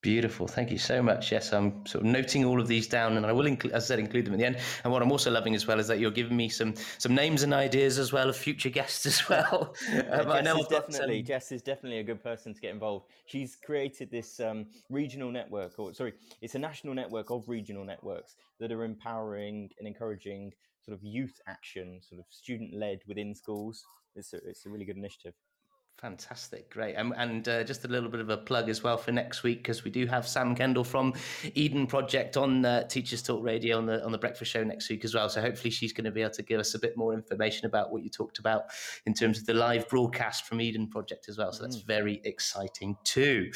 [0.00, 0.46] Beautiful.
[0.46, 1.32] Thank you so much.
[1.32, 3.98] Yes, I'm sort of noting all of these down, and I will, as I said,
[3.98, 4.58] include them at the end.
[4.84, 7.42] And what I'm also loving as well is that you're giving me some some names
[7.42, 9.74] and ideas as well of future guests as well.
[10.12, 13.06] um, I know is definitely Jess is definitely a good person to get involved.
[13.26, 18.36] She's created this um, regional network, or sorry, it's a national network of regional networks
[18.60, 23.84] that are empowering and encouraging sort of youth action, sort of student led within schools.
[24.14, 25.34] It's a, it's a really good initiative.
[26.00, 29.10] Fantastic, great, and, and uh, just a little bit of a plug as well for
[29.10, 31.12] next week because we do have Sam Kendall from
[31.56, 35.04] Eden Project on uh, Teachers Talk Radio on the on the Breakfast Show next week
[35.04, 35.28] as well.
[35.28, 37.90] So hopefully she's going to be able to give us a bit more information about
[37.90, 38.66] what you talked about
[39.06, 41.52] in terms of the live broadcast from Eden Project as well.
[41.52, 41.86] So that's mm.
[41.86, 43.50] very exciting too.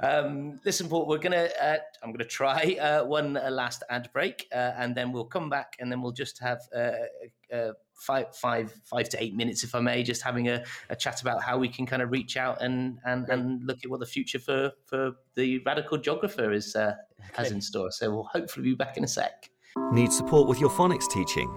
[0.00, 4.72] Um, listen, Paul, we're gonna uh, I'm gonna try uh, one last ad break, uh,
[4.76, 9.22] and then we'll come back, and then we'll just have uh, five, five, five to
[9.22, 12.02] eight minutes, if I may, just having a, a chat about how we can kind
[12.02, 15.98] of reach out and and, and look at what the future for for the radical
[15.98, 16.94] geographer is uh,
[17.32, 17.90] has in store.
[17.90, 19.50] So we'll hopefully be back in a sec.
[19.92, 21.56] Need support with your phonics teaching?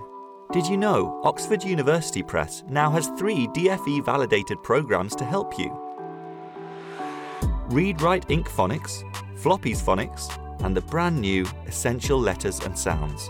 [0.51, 5.71] Did you know Oxford University Press now has three DFE validated programs to help you?
[7.69, 9.01] Read Write Inc Phonics,
[9.37, 13.29] Floppy's Phonics, and the brand new Essential Letters and Sounds.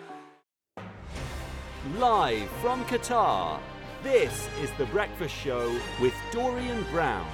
[1.97, 3.59] Live from Qatar,
[4.03, 7.25] this is The Breakfast Show with Dorian Brown.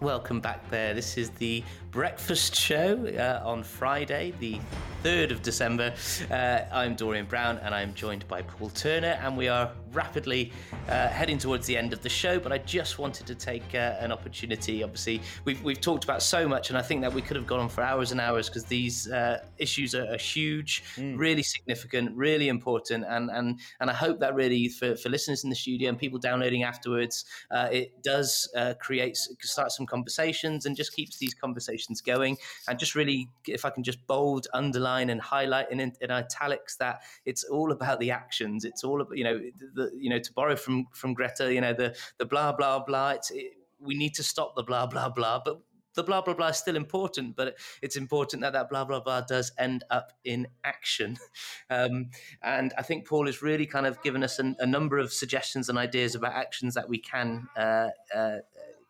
[0.00, 0.92] Welcome back there.
[0.92, 1.62] This is the
[1.94, 4.58] breakfast show uh, on Friday, the
[5.04, 5.94] 3rd of December.
[6.30, 10.50] Uh, I'm Dorian Brown and I'm joined by Paul Turner, and we are rapidly
[10.88, 12.40] uh, heading towards the end of the show.
[12.40, 14.82] But I just wanted to take uh, an opportunity.
[14.82, 17.60] Obviously, we've, we've talked about so much, and I think that we could have gone
[17.60, 21.16] on for hours and hours because these uh, issues are, are huge, mm.
[21.16, 23.04] really significant, really important.
[23.06, 26.18] And, and, and I hope that really, for, for listeners in the studio and people
[26.18, 28.48] downloading afterwards, uh, it does
[28.80, 32.36] create, start some conversations and just keeps these conversations going.
[32.68, 37.02] And just really, if I can just bold, underline, and highlight in, in italics that
[37.24, 38.64] it's all about the actions.
[38.64, 39.40] It's all about you know
[39.74, 43.10] the, you know to borrow from from Greta, you know the the blah blah blah.
[43.10, 45.60] It's it, we need to stop the blah blah blah, but
[45.94, 49.20] the blah blah blah is still important, but it's important that that blah blah blah
[49.22, 51.16] does end up in action.
[51.70, 52.10] Um,
[52.42, 55.68] and I think Paul has really kind of given us an, a number of suggestions
[55.68, 58.38] and ideas about actions that we can uh, uh,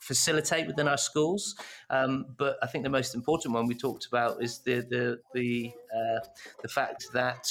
[0.07, 1.55] facilitate within our schools.
[1.91, 5.73] Um, but I think the most important one we talked about is the the the
[5.95, 6.21] uh,
[6.63, 7.51] the fact that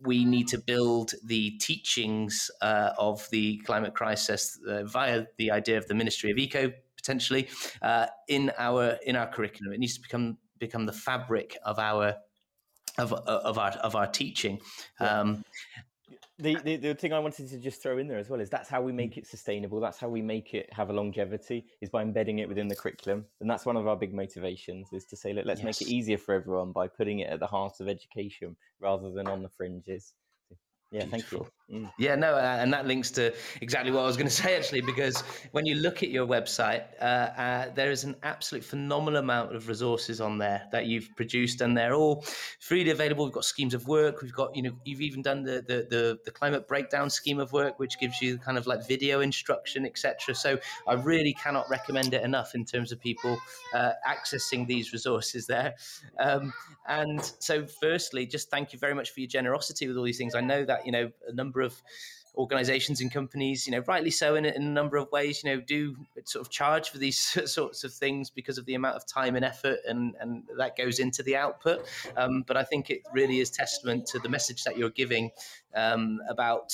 [0.00, 5.78] we need to build the teachings uh, of the climate crisis uh, via the idea
[5.78, 7.48] of the Ministry of Eco potentially
[7.82, 9.72] uh, in our in our curriculum.
[9.72, 12.14] It needs to become become the fabric of our
[12.98, 14.60] of, of our of our teaching.
[15.00, 15.44] Um,
[16.38, 18.68] the, the, the thing I wanted to just throw in there as well is that's
[18.68, 18.96] how we mm.
[18.96, 19.78] make it sustainable.
[19.80, 23.24] That's how we make it have a longevity is by embedding it within the curriculum,
[23.40, 25.80] and that's one of our big motivations is to say, look, let's yes.
[25.80, 29.28] make it easier for everyone by putting it at the heart of education rather than
[29.28, 30.14] on the fringes.
[30.90, 31.10] Yeah, Beautiful.
[31.10, 31.52] thank you.
[31.72, 31.90] Mm.
[31.98, 35.22] Yeah, no, and that links to exactly what I was going to say actually, because
[35.52, 39.66] when you look at your website, uh, uh, there is an absolute phenomenal amount of
[39.66, 42.22] resources on there that you've produced, and they're all
[42.60, 43.24] freely available.
[43.24, 46.18] We've got schemes of work, we've got, you know, you've even done the the the,
[46.26, 50.34] the climate breakdown scheme of work, which gives you kind of like video instruction, etc.
[50.34, 53.38] So I really cannot recommend it enough in terms of people
[53.72, 55.76] uh, accessing these resources there.
[56.18, 56.52] Um,
[56.86, 60.34] and so, firstly, just thank you very much for your generosity with all these things.
[60.34, 61.82] I know that you know a number number of
[62.36, 65.60] organizations and companies, you know, rightly so in, in, a number of ways, you know,
[65.60, 65.94] do
[66.24, 67.18] sort of charge for these
[67.50, 70.98] sorts of things because of the amount of time and effort and, and that goes
[70.98, 71.86] into the output.
[72.16, 75.30] Um, but I think it really is testament to the message that you're giving
[75.74, 76.72] um, about.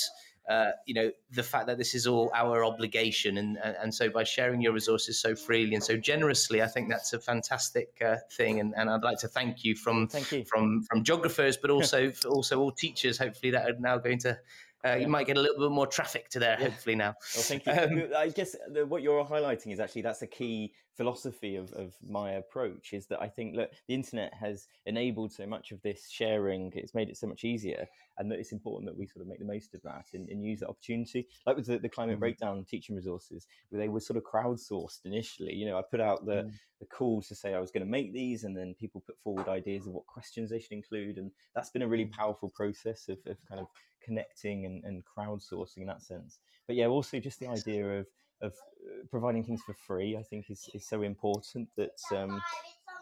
[0.49, 4.23] Uh, you know the fact that this is all our obligation and, and, so by
[4.23, 8.59] sharing your resources so freely and so generously I think that's a fantastic uh, thing
[8.59, 10.43] and, and I'd like to thank you from thank you.
[10.43, 14.39] from from geographers but also also all teachers hopefully that are now going to
[14.85, 17.15] uh, you might get a little bit more traffic to there, hopefully now.
[17.35, 17.71] Well, thank you.
[17.71, 21.95] Um, I guess the, what you're highlighting is actually that's a key philosophy of, of
[22.07, 26.09] my approach is that I think look the internet has enabled so much of this
[26.09, 26.71] sharing.
[26.75, 27.87] It's made it so much easier,
[28.17, 30.43] and that it's important that we sort of make the most of that and, and
[30.43, 31.27] use that opportunity.
[31.45, 32.19] Like with the, the climate mm-hmm.
[32.19, 35.53] breakdown teaching resources, they were sort of crowdsourced initially.
[35.53, 36.51] You know, I put out the mm.
[36.79, 39.47] the call to say I was going to make these, and then people put forward
[39.47, 42.11] ideas of what questions they should include, and that's been a really mm.
[42.11, 43.67] powerful process of, of kind of
[44.03, 46.39] connecting and, and crowdsourcing in that sense.
[46.67, 48.07] But yeah, also just the idea of
[48.41, 52.41] of uh, providing things for free, I think is, is so important that um,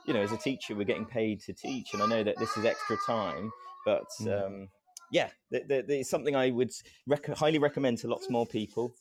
[0.05, 2.55] you know as a teacher we're getting paid to teach, and I know that this
[2.57, 3.51] is extra time,
[3.85, 4.45] but mm.
[4.45, 4.69] um,
[5.11, 6.71] yeah, th- th- it's something I would
[7.07, 8.93] rec- highly recommend to lots more people.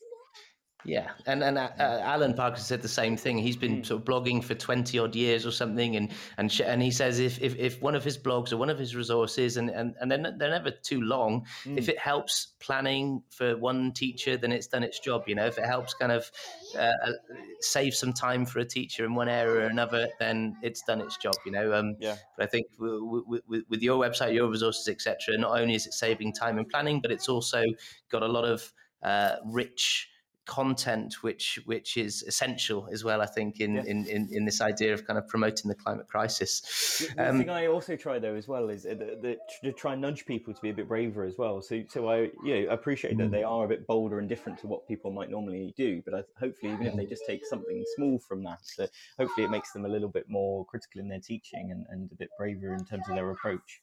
[0.84, 3.36] Yeah, and and uh, uh, Alan Parker said the same thing.
[3.36, 3.82] He's been hmm.
[3.82, 7.18] sort of blogging for twenty odd years or something, and and sh- and he says
[7.18, 10.10] if, if if one of his blogs or one of his resources, and and and
[10.10, 11.44] they're, they're never too long.
[11.64, 11.78] Mm.
[11.78, 15.24] If it helps planning for one teacher, then it's done its job.
[15.26, 16.30] You know, if it helps kind of
[16.76, 17.12] uh, uh
[17.60, 21.16] save some time for a teacher in one area or another, then it's done its
[21.16, 21.34] job.
[21.44, 22.16] You know, um, yeah.
[22.36, 25.86] But I think w- w- w- with your website, your resources, etc., not only is
[25.86, 27.64] it saving time and planning, but it's also
[28.10, 28.72] got a lot of
[29.02, 30.08] uh, rich
[30.48, 34.94] content which which is essential as well i think in, in, in, in, this idea
[34.94, 37.06] of kind of promoting the climate crisis.
[37.16, 40.00] The, um, thing i also try though as well is the, the, to try and
[40.00, 41.60] nudge people to be a bit braver as well.
[41.60, 43.50] So so i you know appreciate that they mm.
[43.50, 46.72] are a bit bolder and different to what people might normally do but I, hopefully
[46.72, 48.86] even if they just take something small from that so
[49.18, 52.14] hopefully it makes them a little bit more critical in their teaching and, and a
[52.14, 53.82] bit braver in terms of their approach.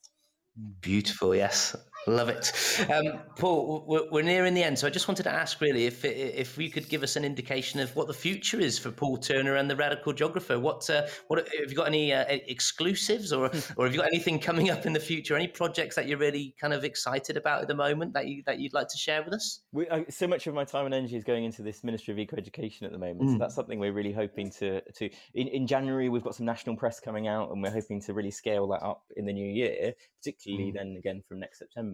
[0.81, 1.75] Beautiful, yes,
[2.07, 2.51] love it.
[2.93, 6.03] Um, Paul, we're, we're, nearing the end, so I just wanted to ask, really, if
[6.05, 9.55] if we could give us an indication of what the future is for Paul Turner
[9.55, 10.59] and the Radical Geographer.
[10.59, 14.39] What uh, what have you got any uh, exclusives, or or have you got anything
[14.39, 15.35] coming up in the future?
[15.35, 18.59] Any projects that you're really kind of excited about at the moment that you that
[18.59, 19.61] you'd like to share with us?
[19.71, 22.19] We, uh, so much of my time and energy is going into this Ministry of
[22.19, 23.33] Eco Education at the moment, mm.
[23.33, 25.09] so that's something we're really hoping to to.
[25.33, 28.31] In, in January, we've got some national press coming out, and we're hoping to really
[28.31, 30.75] scale that up in the new year, particularly particularly mm.
[30.75, 31.84] then again from next September.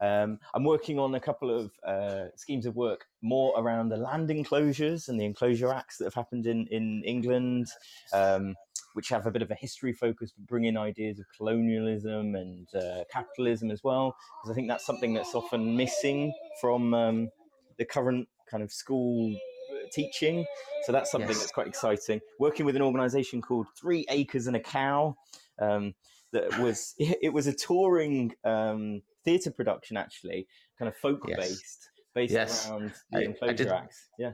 [0.00, 4.30] Um, I'm working on a couple of uh, schemes of work more around the land
[4.30, 7.68] enclosures and the enclosure acts that have happened in in England,
[8.12, 8.54] um,
[8.92, 12.68] which have a bit of a history focus, but bring in ideas of colonialism and
[12.74, 17.30] uh, capitalism as well, because I think that's something that's often missing from um,
[17.78, 19.34] the current kind of school
[19.72, 20.44] uh, teaching.
[20.84, 21.40] So that's something yes.
[21.40, 22.20] that's quite exciting.
[22.38, 25.16] Working with an organisation called Three Acres and a Cow.
[25.58, 25.94] Um,
[26.32, 30.46] that was it was a touring um, theatre production actually,
[30.78, 31.36] kind of folk yes.
[31.36, 32.70] based, based yes.
[32.70, 34.08] around the I, enclosure I acts.
[34.18, 34.32] Yeah.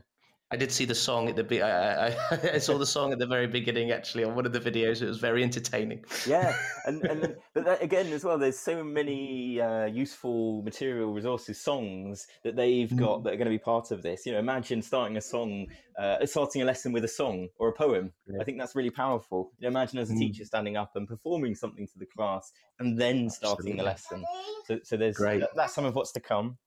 [0.53, 3.27] I did see the song at the I, I, I, saw the song at the
[3.27, 5.01] very beginning actually on one of the videos.
[5.01, 6.05] It was very entertaining.
[6.27, 6.55] Yeah,
[6.85, 12.27] and and but that, again as well, there's so many uh, useful material resources, songs
[12.45, 13.25] that they've got mm.
[13.25, 14.27] that are going to be part of this.
[14.27, 15.69] You know, imagine starting a song,
[15.99, 18.13] uh, starting a lesson with a song or a poem.
[18.27, 18.43] Yeah.
[18.43, 19.53] I think that's really powerful.
[19.59, 20.19] You know, imagine as a mm.
[20.19, 23.79] teacher standing up and performing something to the class and then starting Absolutely.
[23.79, 24.25] the lesson.
[24.67, 25.45] So so there's Great.
[25.57, 26.59] that's some of what's to come.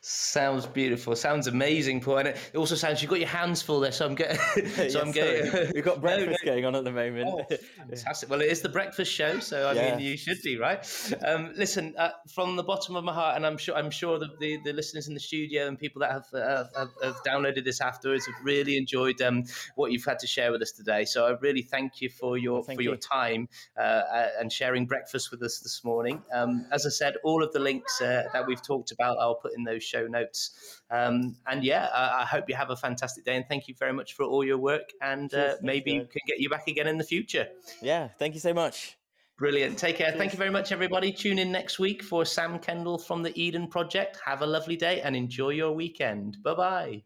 [0.00, 1.16] Sounds beautiful.
[1.16, 2.18] Sounds amazing, Paul.
[2.18, 3.92] And it also sounds you've got your hands full there.
[3.92, 4.36] So I'm getting.
[4.54, 5.72] so yes, I'm getting.
[5.74, 6.54] We've got breakfast no, no.
[6.54, 7.28] going on at the moment.
[7.28, 7.56] Oh,
[7.88, 8.30] fantastic.
[8.30, 9.96] Well, it is the breakfast show, so I yeah.
[9.96, 10.78] mean, you should be right.
[11.26, 14.28] Um, listen, uh, from the bottom of my heart, and I'm sure I'm sure the,
[14.40, 17.80] the, the listeners in the studio and people that have, uh, have, have downloaded this
[17.80, 19.44] afterwards have really enjoyed um,
[19.74, 21.04] what you've had to share with us today.
[21.04, 22.90] So I really thank you for your thank for you.
[22.90, 26.22] your time uh, uh, and sharing breakfast with us this morning.
[26.32, 29.52] Um, as I said, all of the links uh, that we've talked about, I'll put
[29.56, 30.82] in those show notes.
[30.90, 33.36] Um, and yeah, I, I, hope you have a fantastic day.
[33.36, 34.90] And thank you very much for all your work.
[35.00, 37.48] And uh, maybe we can get you back again in the future.
[37.82, 38.96] Yeah, thank you so much.
[39.38, 39.78] Brilliant.
[39.78, 40.12] Take care.
[40.12, 41.12] Thank you very much, everybody.
[41.12, 44.18] Tune in next week for Sam Kendall from the Eden Project.
[44.24, 46.38] Have a lovely day and enjoy your weekend.
[46.42, 47.02] Bye bye.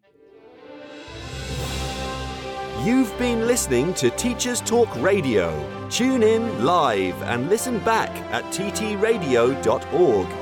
[2.85, 5.53] You've been listening to Teachers Talk Radio.
[5.89, 10.42] Tune in live and listen back at ttradio.org.